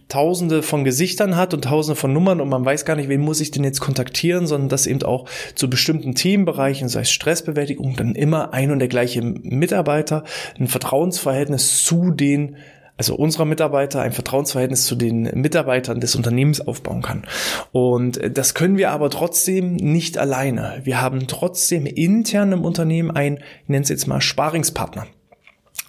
tausende 0.09 0.63
von 0.63 0.85
Gesichtern 0.85 1.37
hat 1.37 1.55
und 1.55 1.65
tausende 1.65 1.97
von 1.97 2.13
Nummern 2.13 2.41
und 2.41 2.49
man 2.49 2.65
weiß 2.65 2.85
gar 2.85 2.95
nicht, 2.95 3.09
wen 3.09 3.21
muss 3.21 3.41
ich 3.41 3.51
denn 3.51 3.65
jetzt 3.65 3.81
kontaktieren, 3.81 4.47
sondern 4.47 4.69
dass 4.69 4.87
eben 4.87 5.03
auch 5.03 5.27
zu 5.57 5.69
bestimmten 5.69 6.15
Themenbereichen, 6.15 6.89
sei 6.89 7.01
es 7.01 7.11
Stressbewältigung, 7.11 7.97
dann 7.97 8.15
immer 8.15 8.53
ein 8.53 8.71
und 8.71 8.79
der 8.79 8.89
gleiche 8.89 9.23
Mitarbeiter 9.23 10.25
ein 10.59 10.69
Vertrauensverhältnis 10.69 11.85
zu 11.85 12.13
den 12.13 12.57
also 13.01 13.15
unserer 13.15 13.47
Mitarbeiter 13.47 14.03
ein 14.03 14.13
Vertrauensverhältnis 14.13 14.85
zu 14.85 14.95
den 14.95 15.23
Mitarbeitern 15.23 16.01
des 16.01 16.17
Unternehmens 16.17 16.61
aufbauen 16.61 17.01
kann. 17.01 17.25
Und 17.73 18.19
äh, 18.19 18.31
das 18.31 18.53
können 18.53 18.77
wir 18.77 18.91
aber 18.91 19.09
trotzdem 19.09 19.77
nicht 19.77 20.19
alleine. 20.19 20.83
Wir 20.85 21.01
haben 21.01 21.27
trotzdem 21.27 21.87
intern 21.87 22.53
im 22.53 22.63
Unternehmen 22.63 23.11
einen, 23.11 23.39
ich 23.39 23.69
nenne 23.69 23.85
es 23.85 23.89
jetzt 23.89 24.07
mal 24.07 24.21
Sparingspartner 24.21 25.07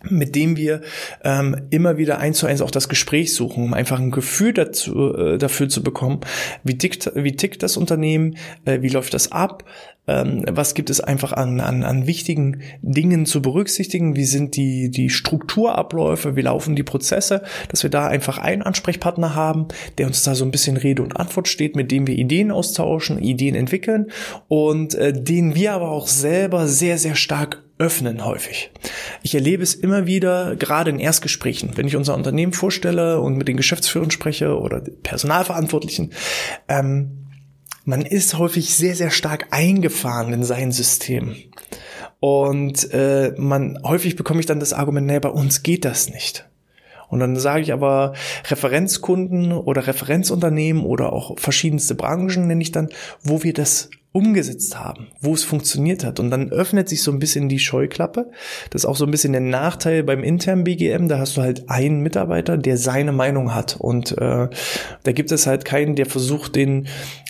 mit 0.10 0.36
dem 0.36 0.58
wir 0.58 0.82
ähm, 1.24 1.68
immer 1.70 1.98
wieder 1.98 2.18
eins 2.18 2.39
zu 2.39 2.48
eins 2.48 2.62
auch 2.62 2.72
das 2.72 2.89
Gespräch 2.89 3.36
suchen, 3.36 3.65
um 3.65 3.74
einfach 3.75 4.00
ein 4.00 4.10
Gefühl 4.10 4.51
dazu, 4.51 5.13
äh, 5.13 5.38
dafür 5.38 5.70
zu 5.70 5.84
bekommen, 5.84 6.22
wie 6.63 6.75
tickt, 6.75 7.12
wie 7.13 7.36
tickt 7.36 7.62
das 7.62 7.77
Unternehmen, 7.77 8.36
äh, 8.65 8.82
wie 8.82 8.89
läuft 8.89 9.13
das 9.13 9.32
ab, 9.32 9.63
ähm, 10.12 10.44
was 10.50 10.74
gibt 10.74 10.89
es 10.89 11.00
einfach 11.00 11.34
an, 11.34 11.60
an, 11.60 11.84
an 11.84 12.08
wichtigen 12.08 12.62
Dingen 12.82 13.25
zu 13.25 13.41
berücksichtigen, 13.41 14.15
wie 14.15 14.25
sind 14.25 14.56
die, 14.56 14.89
die 14.89 15.10
Strukturabläufe, 15.10 16.36
wie 16.36 16.41
laufen 16.41 16.75
die 16.75 16.84
Prozesse, 16.84 17.44
dass 17.70 17.84
wir 17.84 17.89
da 17.89 18.08
einfach 18.08 18.38
einen 18.38 18.62
Ansprechpartner 18.62 19.36
haben, 19.36 19.68
der 19.98 20.08
uns 20.08 20.24
da 20.24 20.36
so 20.36 20.44
ein 20.44 20.51
bisschen 20.51 20.77
Rede 20.77 21.01
und 21.01 21.18
Antwort 21.18 21.48
steht, 21.48 21.75
mit 21.75 21.91
dem 21.91 22.08
wir 22.08 22.15
Ideen 22.15 22.51
austauschen, 22.51 23.22
Ideen 23.22 23.56
entwickeln 23.56 24.12
und 24.48 24.96
äh, 24.96 25.13
den 25.13 25.56
wir 25.56 25.74
aber 25.74 25.91
auch 25.91 26.08
selber 26.08 26.68
sehr, 26.68 26.98
sehr 26.98 27.15
stark 27.15 27.63
öffnen 27.77 28.24
häufig. 28.24 28.70
Ich 29.24 29.34
erlebe 29.34 29.63
es 29.63 29.74
immer 29.74 30.06
wieder, 30.06 30.56
gerade 30.56 30.91
in 30.91 31.00
Erstgesprächen, 31.00 31.72
wenn 31.77 31.88
ich 31.88 31.96
unser 31.96 32.15
Unternehmen 32.15 32.53
vorstelle 32.53 33.20
und 33.20 33.38
mit 33.38 33.48
den 33.48 33.58
Geschäftsführern 33.58 34.12
spreche 34.12 34.60
oder 34.60 34.82
Personalverantwortlichen, 34.82 36.12
ähm, 36.68 37.21
man 37.85 38.01
ist 38.03 38.38
häufig 38.38 38.75
sehr, 38.75 38.95
sehr 38.95 39.11
stark 39.11 39.47
eingefahren 39.51 40.33
in 40.33 40.43
sein 40.43 40.71
System. 40.71 41.35
Und 42.19 42.93
äh, 42.93 43.33
man 43.38 43.79
häufig 43.83 44.15
bekomme 44.15 44.39
ich 44.39 44.45
dann 44.45 44.59
das 44.59 44.73
Argument, 44.73 45.07
nee, 45.07 45.19
bei 45.19 45.29
uns 45.29 45.63
geht 45.63 45.85
das 45.85 46.09
nicht. 46.09 46.47
Und 47.09 47.19
dann 47.19 47.35
sage 47.35 47.61
ich 47.61 47.73
aber 47.73 48.13
Referenzkunden 48.50 49.51
oder 49.51 49.85
Referenzunternehmen 49.85 50.85
oder 50.85 51.11
auch 51.11 51.38
verschiedenste 51.38 51.93
Branchen 51.93 52.47
nenne 52.47 52.61
ich 52.61 52.71
dann, 52.71 52.89
wo 53.21 53.43
wir 53.43 53.53
das 53.53 53.89
umgesetzt 54.13 54.77
haben, 54.77 55.08
wo 55.22 55.34
es 55.34 55.46
funktioniert 55.46 56.03
hat. 56.03 56.20
Und 56.20 56.32
dann 56.32 56.51
öffnet 56.51 56.89
sich 56.89 57.01
so 57.01 57.12
ein 57.12 57.20
bisschen 57.20 57.48
die 57.48 57.60
Scheuklappe. 57.60 58.30
Das 58.70 58.82
ist 58.82 58.86
auch 58.86 58.98
so 58.98 59.06
ein 59.06 59.12
bisschen 59.12 59.32
der 59.32 59.41
Nachteil 59.41 60.03
beim 60.03 60.22
internen 60.24 60.65
BGM. 60.65 61.08
Da 61.08 61.18
hast 61.18 61.38
du 61.38 61.41
halt 61.41 61.70
einen 61.70 62.01
Mitarbeiter, 62.01 62.58
der 62.58 62.77
seine 62.77 63.13
Meinung 63.13 63.56
hat. 63.56 63.77
Und 63.80 64.12
äh, 64.18 64.50
da 65.03 65.12
gibt 65.13 65.32
es 65.32 65.48
halt 65.48 65.63
keinen, 65.63 65.96
der 65.96 66.08
versucht, 66.08 66.58
den 66.58 66.88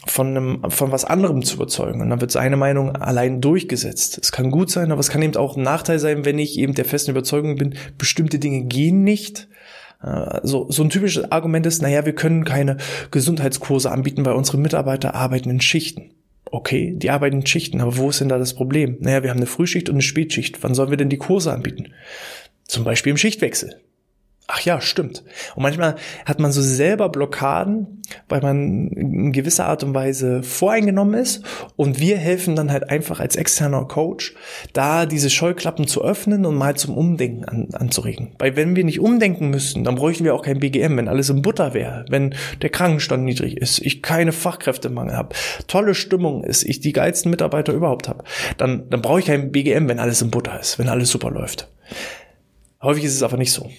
von, 0.07 0.27
einem, 0.29 0.71
von 0.71 0.91
was 0.91 1.05
anderem 1.05 1.43
zu 1.43 1.55
überzeugen. 1.55 2.01
Und 2.01 2.09
dann 2.09 2.21
wird 2.21 2.31
seine 2.31 2.57
Meinung 2.57 2.95
allein 2.95 3.41
durchgesetzt. 3.41 4.17
Es 4.19 4.31
kann 4.31 4.49
gut 4.49 4.71
sein, 4.71 4.91
aber 4.91 5.01
es 5.01 5.09
kann 5.09 5.21
eben 5.21 5.35
auch 5.35 5.57
ein 5.57 5.63
Nachteil 5.63 5.99
sein, 5.99 6.25
wenn 6.25 6.39
ich 6.39 6.57
eben 6.57 6.73
der 6.73 6.85
festen 6.85 7.11
Überzeugung 7.11 7.57
bin, 7.57 7.75
bestimmte 7.99 8.39
Dinge 8.39 8.63
gehen 8.63 9.03
nicht. 9.03 9.47
Äh, 10.01 10.39
so, 10.41 10.65
so 10.71 10.81
ein 10.81 10.89
typisches 10.89 11.31
Argument 11.31 11.67
ist, 11.67 11.83
naja, 11.83 12.07
wir 12.07 12.15
können 12.15 12.43
keine 12.43 12.77
Gesundheitskurse 13.11 13.91
anbieten, 13.91 14.25
weil 14.25 14.33
unsere 14.33 14.57
Mitarbeiter 14.57 15.13
arbeiten 15.13 15.51
in 15.51 15.61
Schichten. 15.61 16.09
Okay, 16.51 16.93
die 16.95 17.09
arbeiten 17.09 17.37
in 17.37 17.45
Schichten, 17.45 17.79
aber 17.79 17.95
wo 17.95 18.09
ist 18.09 18.19
denn 18.19 18.27
da 18.27 18.37
das 18.37 18.53
Problem? 18.53 18.97
Naja, 18.99 19.23
wir 19.23 19.29
haben 19.29 19.37
eine 19.37 19.45
Frühschicht 19.45 19.87
und 19.87 19.95
eine 19.95 20.01
Spätschicht. 20.01 20.61
Wann 20.61 20.75
sollen 20.75 20.89
wir 20.89 20.97
denn 20.97 21.09
die 21.09 21.17
Kurse 21.17 21.53
anbieten? 21.53 21.93
Zum 22.65 22.83
Beispiel 22.83 23.11
im 23.11 23.17
Schichtwechsel. 23.17 23.81
Ach 24.47 24.59
ja, 24.61 24.81
stimmt. 24.81 25.23
Und 25.55 25.63
manchmal 25.63 25.95
hat 26.25 26.39
man 26.39 26.51
so 26.51 26.61
selber 26.61 27.07
Blockaden, 27.07 28.01
weil 28.27 28.41
man 28.41 28.89
in 28.89 29.31
gewisser 29.31 29.67
Art 29.67 29.81
und 29.83 29.93
Weise 29.93 30.43
voreingenommen 30.43 31.13
ist. 31.13 31.43
Und 31.77 32.01
wir 32.01 32.17
helfen 32.17 32.57
dann 32.57 32.69
halt 32.69 32.89
einfach 32.89 33.21
als 33.21 33.37
externer 33.37 33.85
Coach, 33.85 34.35
da 34.73 35.05
diese 35.05 35.29
Scheuklappen 35.29 35.87
zu 35.87 36.03
öffnen 36.03 36.45
und 36.45 36.55
mal 36.55 36.75
zum 36.75 36.97
Umdenken 36.97 37.45
an, 37.45 37.69
anzuregen. 37.71 38.35
Weil 38.39 38.57
wenn 38.57 38.75
wir 38.75 38.83
nicht 38.83 38.99
umdenken 38.99 39.49
müssten, 39.49 39.85
dann 39.85 39.95
bräuchten 39.95 40.25
wir 40.25 40.35
auch 40.35 40.43
kein 40.43 40.59
BGM, 40.59 40.97
wenn 40.97 41.07
alles 41.07 41.29
im 41.29 41.41
Butter 41.41 41.73
wäre, 41.73 42.03
wenn 42.09 42.35
der 42.61 42.69
Krankenstand 42.71 43.23
niedrig 43.23 43.55
ist, 43.55 43.79
ich 43.79 44.01
keine 44.01 44.33
Fachkräftemangel 44.33 45.15
habe, 45.15 45.35
tolle 45.67 45.95
Stimmung 45.95 46.43
ist, 46.43 46.63
ich 46.63 46.81
die 46.81 46.91
geilsten 46.91 47.31
Mitarbeiter 47.31 47.71
überhaupt 47.71 48.09
habe, 48.09 48.25
dann, 48.57 48.89
dann 48.89 49.01
brauche 49.01 49.19
ich 49.19 49.27
kein 49.27 49.53
BGM, 49.53 49.87
wenn 49.87 49.99
alles 49.99 50.21
im 50.21 50.31
Butter 50.31 50.59
ist, 50.59 50.77
wenn 50.77 50.89
alles 50.89 51.09
super 51.09 51.31
läuft. 51.31 51.69
Häufig 52.81 53.05
ist 53.05 53.15
es 53.15 53.23
aber 53.23 53.37
nicht 53.37 53.53
so. 53.53 53.69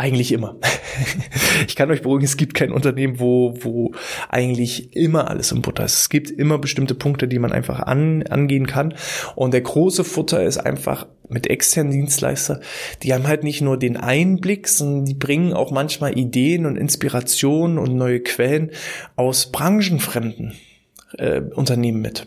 Eigentlich 0.00 0.32
immer. 0.32 0.56
ich 1.68 1.76
kann 1.76 1.90
euch 1.90 2.00
beruhigen, 2.00 2.24
es 2.24 2.38
gibt 2.38 2.54
kein 2.54 2.72
Unternehmen, 2.72 3.20
wo, 3.20 3.52
wo 3.60 3.92
eigentlich 4.30 4.96
immer 4.96 5.28
alles 5.28 5.52
im 5.52 5.60
Butter 5.60 5.84
ist. 5.84 5.98
Es 5.98 6.08
gibt 6.08 6.30
immer 6.30 6.56
bestimmte 6.56 6.94
Punkte, 6.94 7.28
die 7.28 7.38
man 7.38 7.52
einfach 7.52 7.80
an, 7.80 8.22
angehen 8.22 8.66
kann. 8.66 8.94
Und 9.36 9.52
der 9.52 9.60
große 9.60 10.04
Futter 10.04 10.42
ist 10.42 10.56
einfach 10.56 11.06
mit 11.28 11.48
externen 11.50 11.92
Dienstleister, 11.92 12.60
die 13.02 13.12
haben 13.12 13.26
halt 13.26 13.44
nicht 13.44 13.60
nur 13.60 13.78
den 13.78 13.98
Einblick, 13.98 14.68
sondern 14.68 15.04
die 15.04 15.12
bringen 15.12 15.52
auch 15.52 15.70
manchmal 15.70 16.18
Ideen 16.18 16.64
und 16.64 16.76
Inspirationen 16.76 17.76
und 17.76 17.94
neue 17.94 18.20
Quellen 18.20 18.70
aus 19.16 19.52
branchenfremden 19.52 20.54
äh, 21.18 21.42
Unternehmen 21.42 22.00
mit. 22.00 22.26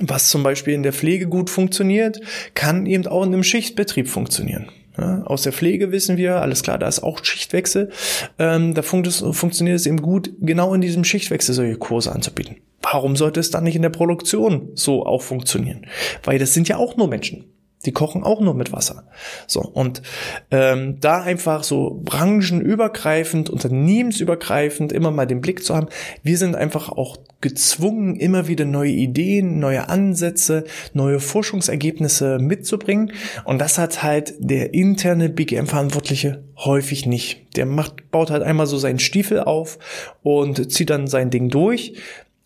Was 0.00 0.28
zum 0.28 0.42
Beispiel 0.42 0.72
in 0.72 0.82
der 0.82 0.94
Pflege 0.94 1.26
gut 1.26 1.50
funktioniert, 1.50 2.22
kann 2.54 2.86
eben 2.86 3.06
auch 3.06 3.22
in 3.22 3.34
einem 3.34 3.42
Schichtbetrieb 3.42 4.08
funktionieren. 4.08 4.70
Ja, 4.98 5.22
aus 5.24 5.42
der 5.42 5.52
Pflege 5.52 5.92
wissen 5.92 6.16
wir, 6.16 6.40
alles 6.40 6.62
klar, 6.62 6.78
da 6.78 6.88
ist 6.88 7.02
auch 7.02 7.22
Schichtwechsel. 7.22 7.90
Ähm, 8.38 8.74
da 8.74 8.82
funkt 8.82 9.06
es, 9.06 9.24
funktioniert 9.32 9.76
es 9.76 9.86
eben 9.86 10.00
gut, 10.00 10.30
genau 10.40 10.72
in 10.74 10.80
diesem 10.80 11.04
Schichtwechsel 11.04 11.54
solche 11.54 11.76
Kurse 11.76 12.12
anzubieten. 12.12 12.56
Warum 12.82 13.16
sollte 13.16 13.40
es 13.40 13.50
dann 13.50 13.64
nicht 13.64 13.76
in 13.76 13.82
der 13.82 13.90
Produktion 13.90 14.70
so 14.74 15.04
auch 15.04 15.22
funktionieren? 15.22 15.86
Weil 16.22 16.38
das 16.38 16.54
sind 16.54 16.68
ja 16.68 16.76
auch 16.76 16.96
nur 16.96 17.08
Menschen. 17.08 17.44
Die 17.86 17.92
kochen 17.92 18.24
auch 18.24 18.40
nur 18.40 18.54
mit 18.54 18.72
Wasser. 18.72 19.04
So, 19.46 19.60
und 19.60 20.02
ähm, 20.50 20.98
da 21.00 21.22
einfach 21.22 21.62
so 21.62 22.00
branchenübergreifend, 22.04 23.48
unternehmensübergreifend 23.48 24.92
immer 24.92 25.10
mal 25.10 25.26
den 25.26 25.40
Blick 25.40 25.64
zu 25.64 25.74
haben. 25.74 25.86
Wir 26.22 26.36
sind 26.36 26.56
einfach 26.56 26.90
auch 26.90 27.16
gezwungen, 27.40 28.16
immer 28.16 28.48
wieder 28.48 28.64
neue 28.64 28.90
Ideen, 28.90 29.60
neue 29.60 29.88
Ansätze, 29.88 30.64
neue 30.94 31.20
Forschungsergebnisse 31.20 32.38
mitzubringen. 32.38 33.12
Und 33.44 33.60
das 33.60 33.78
hat 33.78 34.02
halt 34.02 34.34
der 34.38 34.74
interne 34.74 35.28
BGM-Verantwortliche 35.28 36.42
häufig 36.56 37.06
nicht. 37.06 37.56
Der 37.56 37.66
macht, 37.66 38.10
baut 38.10 38.30
halt 38.30 38.42
einmal 38.42 38.66
so 38.66 38.78
seinen 38.78 38.98
Stiefel 38.98 39.40
auf 39.40 39.78
und 40.22 40.72
zieht 40.72 40.90
dann 40.90 41.06
sein 41.06 41.30
Ding 41.30 41.48
durch 41.48 41.94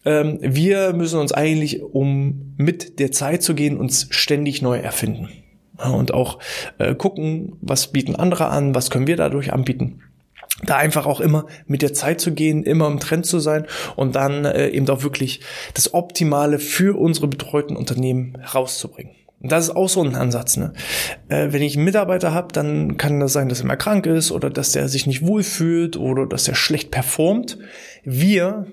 ähm, 0.05 0.39
wir 0.41 0.93
müssen 0.93 1.21
uns 1.21 1.33
eigentlich, 1.33 1.83
um 1.83 2.55
mit 2.57 2.99
der 2.99 3.13
Zeit 3.13 3.43
zu 3.43 3.55
gehen, 3.55 3.77
uns 3.77 4.09
ständig 4.11 4.63
neu 4.63 4.79
erfinden. 4.79 5.29
und 5.77 6.13
auch 6.13 6.39
äh, 6.79 6.95
gucken, 6.95 7.57
was 7.61 7.93
bieten 7.93 8.15
andere 8.15 8.49
an, 8.49 8.75
was 8.75 8.91
können 8.91 9.07
wir 9.07 9.17
dadurch 9.17 9.53
anbieten 9.53 10.03
da 10.63 10.77
einfach 10.77 11.07
auch 11.07 11.21
immer 11.21 11.47
mit 11.67 11.83
der 11.83 11.95
Zeit 11.95 12.21
zu 12.21 12.33
gehen, 12.33 12.65
immer 12.65 12.87
im 12.87 13.01
Trend 13.01 13.27
zu 13.27 13.39
sein 13.39 13.67
und 13.97 14.15
dann 14.15 14.45
äh, 14.45 14.69
eben 14.69 14.89
auch 14.89 15.03
wirklich 15.03 15.41
das 15.75 15.95
Optimale 15.95 16.59
für 16.59 16.99
unsere 16.99 17.29
betreuten 17.29 17.77
Unternehmen 17.77 18.37
herauszubringen. 18.41 19.15
Und 19.41 19.51
das 19.53 19.65
ist 19.65 19.77
auch 19.77 19.89
so 19.89 20.03
ein 20.03 20.15
Ansatz. 20.15 20.59
Ne? 20.59 20.75
Äh, 21.29 21.49
wenn 21.51 21.63
ich 21.63 21.77
einen 21.77 21.87
Mitarbeiter 21.87 22.35
habe, 22.35 22.53
dann 22.53 22.99
kann 22.99 23.21
das 23.21 23.33
sein, 23.33 23.49
dass 23.49 23.61
er 23.61 23.67
mal 23.67 23.77
krank 23.77 24.05
ist 24.05 24.33
oder 24.33 24.51
dass 24.51 24.73
der 24.73 24.89
sich 24.89 25.07
nicht 25.07 25.27
wohlfühlt 25.27 25.97
oder 25.97 26.27
dass 26.27 26.47
er 26.47 26.55
schlecht 26.55 26.91
performt. 26.91 27.59
Wir 28.05 28.67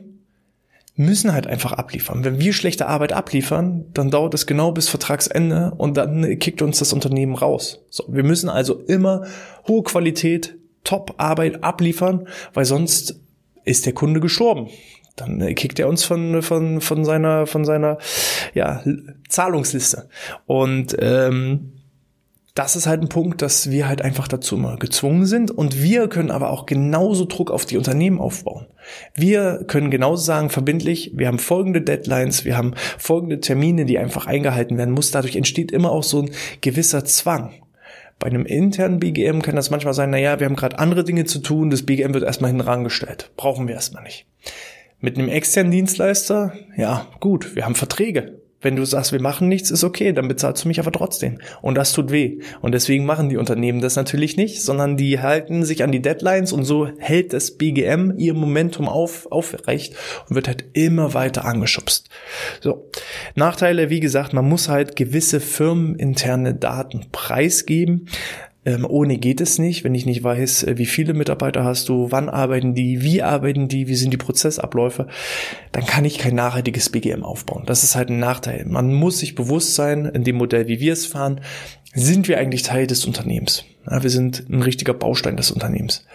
müssen 0.97 1.31
halt 1.31 1.45
einfach 1.47 1.73
abliefern. 1.73 2.25
Wenn 2.25 2.39
wir 2.39 2.53
schlechte 2.53 2.87
Arbeit 2.87 3.13
abliefern, 3.13 3.85
dann 3.93 4.09
dauert 4.09 4.33
es 4.33 4.47
genau 4.47 4.71
bis 4.71 4.89
Vertragsende 4.89 5.71
und 5.77 5.95
dann 5.95 6.39
kickt 6.39 6.61
uns 6.61 6.79
das 6.79 6.91
Unternehmen 6.91 7.35
raus. 7.35 7.85
So, 7.89 8.05
wir 8.09 8.23
müssen 8.23 8.49
also 8.49 8.81
immer 8.87 9.25
hohe 9.67 9.83
Qualität, 9.83 10.55
Top-Arbeit 10.83 11.63
abliefern, 11.63 12.27
weil 12.53 12.65
sonst 12.65 13.19
ist 13.63 13.85
der 13.85 13.93
Kunde 13.93 14.19
gestorben. 14.19 14.69
Dann 15.15 15.53
kickt 15.55 15.79
er 15.79 15.87
uns 15.87 16.03
von, 16.03 16.41
von, 16.41 16.81
von 16.81 17.05
seiner, 17.05 17.45
von 17.45 17.63
seiner 17.63 17.99
ja, 18.53 18.83
Zahlungsliste. 19.29 20.09
Und 20.45 20.95
ähm, 20.99 21.73
das 22.55 22.75
ist 22.75 22.87
halt 22.87 23.01
ein 23.01 23.09
Punkt, 23.09 23.43
dass 23.43 23.69
wir 23.69 23.87
halt 23.87 24.01
einfach 24.01 24.27
dazu 24.27 24.55
immer 24.55 24.77
gezwungen 24.77 25.27
sind 25.27 25.51
und 25.51 25.83
wir 25.83 26.07
können 26.07 26.31
aber 26.31 26.49
auch 26.49 26.65
genauso 26.65 27.25
Druck 27.25 27.51
auf 27.51 27.67
die 27.67 27.77
Unternehmen 27.77 28.19
aufbauen. 28.19 28.65
Wir 29.13 29.63
können 29.67 29.91
genauso 29.91 30.24
sagen, 30.24 30.50
verbindlich, 30.50 31.12
wir 31.15 31.27
haben 31.27 31.39
folgende 31.39 31.82
Deadlines, 31.82 32.46
wir 32.46 32.58
haben 32.58 32.74
folgende 32.98 33.39
Termine, 33.39 33.86
die 33.86 33.98
einfach 33.98 34.27
eingehalten 34.27 34.77
werden 34.77 34.94
muss. 34.94 35.12
Dadurch 35.12 35.36
entsteht 35.36 35.72
immer 35.72 35.91
auch 35.91 36.03
so 36.03 36.22
ein 36.22 36.32
gewisser 36.62 37.06
Zwang. 37.06 37.53
Bei 38.20 38.27
einem 38.27 38.46
internen 38.46 39.00
BGM 39.00 39.41
kann 39.41 39.56
das 39.56 39.70
manchmal 39.70 39.94
sein, 39.94 40.10
naja, 40.10 40.39
wir 40.39 40.48
haben 40.48 40.56
gerade 40.56 40.79
andere 40.79 41.03
Dinge 41.03 41.25
zu 41.25 41.39
tun, 41.39 41.70
das 41.70 41.84
BGM 41.84 42.13
wird 42.13 42.24
erstmal 42.24 42.50
hinten 42.50 42.67
rangestellt. 42.67 43.32
Brauchen 43.38 43.67
wir 43.67 43.75
erstmal 43.75 44.03
nicht. 44.03 44.25
Mit 45.00 45.17
einem 45.17 45.29
externen 45.29 45.72
Dienstleister, 45.72 46.53
ja, 46.75 47.06
gut, 47.20 47.56
wir 47.56 47.65
haben 47.65 47.75
Verträge. 47.75 48.41
Wenn 48.59 48.75
du 48.75 48.85
sagst, 48.85 49.11
wir 49.11 49.21
machen 49.21 49.47
nichts, 49.47 49.69
ist 49.69 49.83
okay, 49.83 50.13
dann 50.13 50.27
bezahlst 50.27 50.63
du 50.63 50.67
mich 50.67 50.79
aber 50.79 50.91
trotzdem. 50.91 51.39
Und 51.61 51.75
das 51.75 51.93
tut 51.93 52.11
weh. 52.11 52.39
Und 52.61 52.73
deswegen 52.73 53.05
machen 53.05 53.29
die 53.29 53.37
Unternehmen 53.37 53.81
das 53.81 53.95
natürlich 53.95 54.35
nicht, 54.35 54.63
sondern 54.63 54.97
die 54.97 55.19
halten 55.19 55.63
sich 55.63 55.83
an 55.83 55.91
die 55.91 56.01
Deadlines 56.01 56.53
und 56.53 56.63
so 56.63 56.87
hält 56.97 57.33
das 57.33 57.51
BGM 57.51 58.15
ihr 58.17 58.33
Momentum 58.33 58.89
auf, 58.89 59.31
aufrecht 59.31 59.95
und 60.27 60.35
wird 60.35 60.47
halt 60.47 60.65
immer 60.73 61.13
weiter 61.13 61.45
angeschubst. 61.45 62.09
So. 62.59 62.89
Nachteile, 63.35 63.89
wie 63.91 63.99
gesagt, 63.99 64.33
man 64.33 64.47
muss 64.47 64.69
halt 64.69 64.95
gewisse 64.95 65.39
firmeninterne 65.39 66.55
Daten 66.55 67.05
preisgeben. 67.11 68.07
Ähm, 68.67 68.86
ohne 68.86 69.17
geht 69.17 69.39
es 69.39 69.59
nicht, 69.59 69.86
wenn 69.86 69.95
ich 69.95 70.05
nicht 70.05 70.21
weiß, 70.25 70.63
äh, 70.63 70.77
wie 70.77 70.86
viele 70.86 71.13
Mitarbeiter 71.13 71.63
hast 71.63 71.88
du, 71.88 72.12
wann 72.12 72.27
arbeiten 72.27 72.75
die, 72.75 73.01
wie 73.01 73.24
arbeiten 73.24 73.69
die, 73.69 73.88
wie 73.88 73.95
sind 73.95 74.12
die 74.12 74.17
Prozessabläufe, 74.17 75.07
dann 75.71 75.86
kann 75.86 76.03
ich 76.03 76.17
kein 76.17 76.36
nachhaltiges 76.36 76.89
BGM 76.89 77.24
aufbauen. 77.24 77.63
Das 77.65 77.86
ist 77.86 77.95
halt 77.95 78.09
ein 78.09 78.19
Nachteil. 78.19 78.65
Man 78.65 78.93
muss 78.93 79.19
sich 79.19 79.36
bewusst 79.36 79.75
sein, 79.75 80.03
in 80.03 80.25
dem 80.25 80.36
Modell, 80.36 80.67
wie 80.67 80.81
wir 80.81 80.91
es 80.91 81.05
fahren, 81.05 81.39
sind 81.93 82.27
wir 82.27 82.39
eigentlich 82.39 82.63
Teil 82.63 82.88
des 82.88 83.05
Unternehmens. 83.05 83.63
Ja, 83.89 84.03
wir 84.03 84.09
sind 84.09 84.50
ein 84.50 84.62
richtiger 84.62 84.93
Baustein 84.93 85.38
des 85.38 85.50
Unternehmens. 85.50 86.05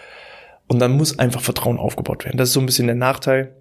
Und 0.67 0.77
dann 0.77 0.95
muss 0.95 1.17
einfach 1.17 1.41
Vertrauen 1.41 1.79
aufgebaut 1.79 2.23
werden. 2.23 2.37
Das 2.37 2.49
ist 2.49 2.53
so 2.53 2.59
ein 2.59 2.67
bisschen 2.67 2.85
der 2.85 2.95
Nachteil 2.95 3.55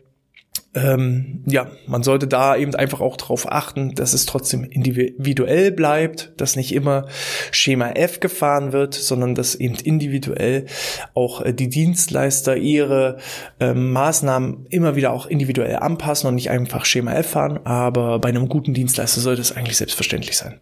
ähm, 0.74 1.42
ja, 1.46 1.70
man 1.86 2.02
sollte 2.02 2.26
da 2.26 2.56
eben 2.56 2.74
einfach 2.74 3.00
auch 3.00 3.18
darauf 3.18 3.50
achten, 3.50 3.94
dass 3.94 4.14
es 4.14 4.24
trotzdem 4.24 4.64
individuell 4.64 5.70
bleibt, 5.70 6.32
dass 6.38 6.56
nicht 6.56 6.72
immer 6.72 7.08
Schema 7.50 7.90
F 7.90 8.20
gefahren 8.20 8.72
wird, 8.72 8.94
sondern 8.94 9.34
dass 9.34 9.54
eben 9.54 9.74
individuell 9.74 10.64
auch 11.12 11.42
äh, 11.42 11.52
die 11.52 11.68
Dienstleister 11.68 12.56
ihre 12.56 13.18
äh, 13.60 13.74
Maßnahmen 13.74 14.66
immer 14.70 14.96
wieder 14.96 15.12
auch 15.12 15.26
individuell 15.26 15.76
anpassen 15.76 16.28
und 16.28 16.36
nicht 16.36 16.50
einfach 16.50 16.86
Schema 16.86 17.12
F 17.12 17.30
fahren. 17.30 17.60
Aber 17.64 18.18
bei 18.18 18.30
einem 18.30 18.48
guten 18.48 18.72
Dienstleister 18.72 19.20
sollte 19.20 19.42
es 19.42 19.54
eigentlich 19.54 19.76
selbstverständlich 19.76 20.38
sein. 20.38 20.58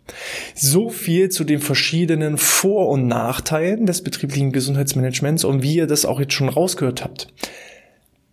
So 0.56 0.88
viel 0.88 1.28
zu 1.28 1.44
den 1.44 1.60
verschiedenen 1.60 2.36
Vor- 2.36 2.88
und 2.88 3.06
Nachteilen 3.06 3.86
des 3.86 4.02
betrieblichen 4.02 4.50
Gesundheitsmanagements 4.50 5.44
und 5.44 5.62
wie 5.62 5.76
ihr 5.76 5.86
das 5.86 6.04
auch 6.04 6.18
jetzt 6.18 6.32
schon 6.32 6.48
rausgehört 6.48 7.04
habt. 7.04 7.28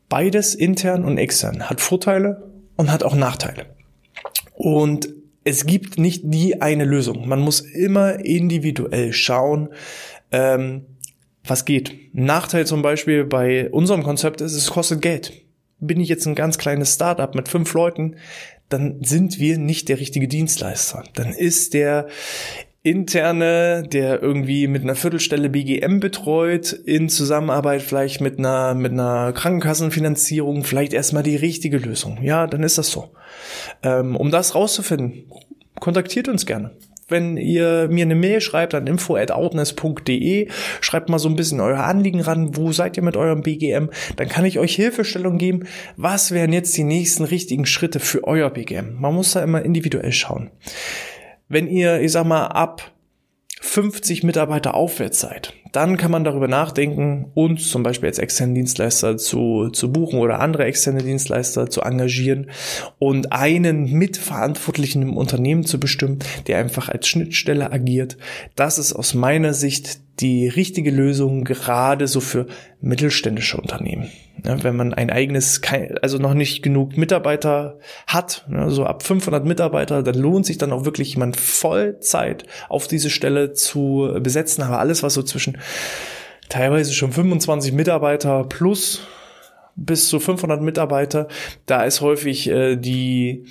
Beides 0.09 0.55
intern 0.55 1.03
und 1.03 1.17
extern 1.17 1.69
hat 1.69 1.81
Vorteile 1.81 2.51
und 2.75 2.91
hat 2.91 3.03
auch 3.03 3.15
Nachteile. 3.15 3.65
Und 4.53 5.09
es 5.43 5.65
gibt 5.65 5.97
nicht 5.97 6.23
die 6.25 6.61
eine 6.61 6.85
Lösung. 6.85 7.27
Man 7.27 7.39
muss 7.39 7.61
immer 7.61 8.23
individuell 8.25 9.13
schauen, 9.13 9.69
ähm, 10.31 10.85
was 11.43 11.65
geht. 11.65 11.93
Nachteil 12.13 12.67
zum 12.67 12.81
Beispiel 12.81 13.23
bei 13.23 13.69
unserem 13.69 14.03
Konzept 14.03 14.41
ist, 14.41 14.53
es 14.53 14.69
kostet 14.69 15.01
Geld. 15.01 15.33
Bin 15.79 15.99
ich 15.99 16.09
jetzt 16.09 16.25
ein 16.25 16.35
ganz 16.35 16.57
kleines 16.57 16.95
Startup 16.95 17.33
mit 17.35 17.47
fünf 17.47 17.73
Leuten, 17.73 18.17
dann 18.69 19.01
sind 19.03 19.39
wir 19.39 19.57
nicht 19.57 19.87
der 19.87 19.99
richtige 19.99 20.27
Dienstleister. 20.27 21.03
Dann 21.13 21.31
ist 21.31 21.73
der 21.73 22.07
interne, 22.89 23.83
der 23.83 24.21
irgendwie 24.21 24.67
mit 24.67 24.83
einer 24.83 24.95
Viertelstelle 24.95 25.49
BGM 25.49 25.99
betreut, 25.99 26.71
in 26.71 27.09
Zusammenarbeit 27.09 27.81
vielleicht 27.81 28.21
mit 28.21 28.39
einer, 28.39 28.75
mit 28.75 28.93
einer 28.93 29.33
Krankenkassenfinanzierung, 29.33 30.63
vielleicht 30.63 30.93
erstmal 30.93 31.23
die 31.23 31.35
richtige 31.35 31.77
Lösung. 31.77 32.19
Ja, 32.21 32.47
dann 32.47 32.63
ist 32.63 32.77
das 32.77 32.89
so. 32.89 33.09
Ähm, 33.83 34.15
um 34.15 34.31
das 34.31 34.55
rauszufinden, 34.55 35.25
kontaktiert 35.79 36.29
uns 36.29 36.45
gerne. 36.45 36.71
Wenn 37.09 37.37
ihr 37.37 37.87
mir 37.89 38.03
eine 38.03 38.15
Mail 38.15 38.41
schreibt 38.41 38.73
an 38.73 38.85
info@outness.de, 38.85 40.49
schreibt 40.81 41.09
mal 41.09 41.19
so 41.19 41.29
ein 41.29 41.37
bisschen 41.37 41.61
euer 41.61 41.83
Anliegen 41.83 42.19
ran, 42.19 42.57
wo 42.57 42.73
seid 42.73 42.97
ihr 42.97 43.03
mit 43.03 43.15
eurem 43.15 43.43
BGM, 43.43 43.89
dann 44.17 44.27
kann 44.27 44.43
ich 44.43 44.59
euch 44.59 44.75
Hilfestellung 44.75 45.37
geben, 45.37 45.67
was 45.95 46.31
wären 46.31 46.51
jetzt 46.51 46.75
die 46.75 46.83
nächsten 46.83 47.23
richtigen 47.23 47.65
Schritte 47.65 47.99
für 47.99 48.25
euer 48.25 48.49
BGM. 48.49 48.95
Man 48.99 49.13
muss 49.13 49.33
da 49.33 49.41
immer 49.41 49.61
individuell 49.61 50.11
schauen. 50.11 50.51
Wenn 51.49 51.67
ihr, 51.67 52.01
ich 52.01 52.11
sag 52.11 52.25
mal, 52.25 52.47
ab 52.47 52.91
50 53.61 54.23
Mitarbeiter 54.23 54.75
aufwärts 54.75 55.19
seid, 55.19 55.53
dann 55.71 55.97
kann 55.97 56.11
man 56.11 56.23
darüber 56.23 56.47
nachdenken, 56.47 57.31
uns 57.33 57.69
zum 57.69 57.83
Beispiel 57.83 58.09
als 58.09 58.19
externen 58.19 58.55
Dienstleister 58.55 59.17
zu, 59.17 59.69
zu 59.69 59.91
buchen 59.91 60.19
oder 60.19 60.39
andere 60.39 60.65
externe 60.65 61.03
Dienstleister 61.03 61.69
zu 61.69 61.81
engagieren 61.81 62.49
und 62.99 63.31
einen 63.31 63.91
Mitverantwortlichen 63.91 65.01
im 65.01 65.17
Unternehmen 65.17 65.65
zu 65.65 65.79
bestimmen, 65.79 66.19
der 66.47 66.59
einfach 66.59 66.89
als 66.89 67.07
Schnittstelle 67.07 67.71
agiert. 67.71 68.17
Das 68.55 68.77
ist 68.77 68.93
aus 68.93 69.13
meiner 69.13 69.53
Sicht 69.53 69.99
die 70.19 70.47
richtige 70.47 70.91
Lösung 70.91 71.43
gerade 71.43 72.07
so 72.07 72.19
für 72.19 72.47
mittelständische 72.81 73.57
Unternehmen. 73.57 74.09
Wenn 74.43 74.75
man 74.75 74.93
ein 74.93 75.09
eigenes, 75.09 75.61
also 76.01 76.17
noch 76.17 76.33
nicht 76.33 76.63
genug 76.63 76.97
Mitarbeiter 76.97 77.79
hat, 78.07 78.47
so 78.67 78.85
ab 78.85 79.03
500 79.03 79.45
Mitarbeiter, 79.45 80.03
dann 80.03 80.15
lohnt 80.15 80.45
sich 80.45 80.57
dann 80.57 80.71
auch 80.71 80.85
wirklich 80.85 81.13
jemand 81.13 81.37
Vollzeit 81.37 82.45
auf 82.69 82.87
diese 82.87 83.09
Stelle 83.09 83.53
zu 83.53 84.17
besetzen. 84.21 84.63
Aber 84.63 84.79
alles, 84.79 85.03
was 85.03 85.13
so 85.15 85.23
zwischen 85.23 85.57
teilweise 86.49 86.93
schon 86.93 87.11
25 87.11 87.73
Mitarbeiter 87.73 88.43
plus 88.43 89.01
bis 89.75 90.07
zu 90.07 90.19
500 90.19 90.61
Mitarbeiter, 90.61 91.27
da 91.65 91.83
ist 91.83 92.01
häufig 92.01 92.49
äh, 92.49 92.75
die 92.75 93.45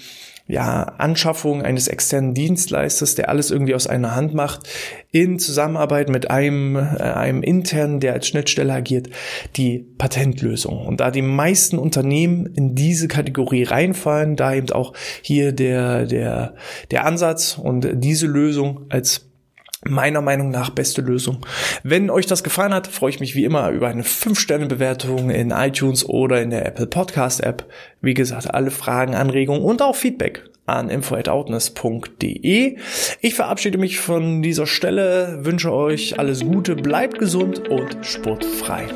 ja, 0.49 0.83
Anschaffung 0.99 1.63
eines 1.63 1.89
externen 1.89 2.33
Dienstleisters, 2.33 3.17
der 3.17 3.29
alles 3.29 3.51
irgendwie 3.51 3.75
aus 3.75 3.87
einer 3.87 4.15
Hand 4.15 4.33
macht, 4.33 4.69
in 5.11 5.39
Zusammenarbeit 5.39 6.09
mit 6.09 6.31
einem, 6.31 6.77
äh, 6.77 6.81
einem 7.01 7.43
internen, 7.43 7.99
der 7.99 8.13
als 8.13 8.29
Schnittstelle 8.29 8.73
agiert, 8.73 9.09
die 9.57 9.81
Patentlösung. 9.99 10.87
Und 10.87 11.01
da 11.01 11.11
die 11.11 11.23
meisten 11.23 11.79
Unternehmen 11.79 12.47
in 12.47 12.75
diese 12.75 13.09
Kategorie 13.09 13.65
reinfallen, 13.65 14.37
da 14.37 14.55
eben 14.55 14.71
auch 14.71 14.93
hier 15.21 15.53
der, 15.53 16.07
der, 16.07 16.55
der 16.91 17.07
Ansatz 17.07 17.59
und 17.59 17.89
diese 17.95 18.27
Lösung 18.27 18.87
als 18.89 19.29
meiner 19.89 20.21
Meinung 20.21 20.51
nach 20.51 20.71
beste 20.71 21.01
Lösung. 21.01 21.45
Wenn 21.83 22.11
euch 22.11 22.27
das 22.27 22.45
gefallen 22.45 22.75
hat, 22.75 22.87
freue 22.87 23.11
ich 23.11 23.21
mich 23.21 23.35
wie 23.35 23.45
immer 23.45 23.71
über 23.71 23.89
eine 23.89 24.03
5-Sterne-Bewertung 24.03 25.31
in 25.31 25.51
iTunes 25.51 26.09
oder 26.09 26.43
in 26.43 26.51
der 26.51 26.67
Apple 26.67 26.87
Podcast 26.87 27.43
App. 27.43 27.67
Wie 28.01 28.15
gesagt, 28.15 28.53
alle 28.53 28.71
Fragen, 28.71 29.15
Anregungen 29.15 29.63
und 29.63 29.83
auch 29.83 29.97
Feedback 29.97 30.45
an 30.67 30.91
info@outness.de. 30.91 32.77
Ich 33.21 33.35
verabschiede 33.35 33.79
mich 33.79 33.99
von 33.99 34.43
dieser 34.43 34.67
Stelle, 34.67 35.39
wünsche 35.43 35.73
euch 35.73 36.19
alles 36.19 36.41
Gute, 36.41 36.75
bleibt 36.75 37.19
gesund 37.19 37.69
und 37.69 38.05
sportfrei. 38.05 38.87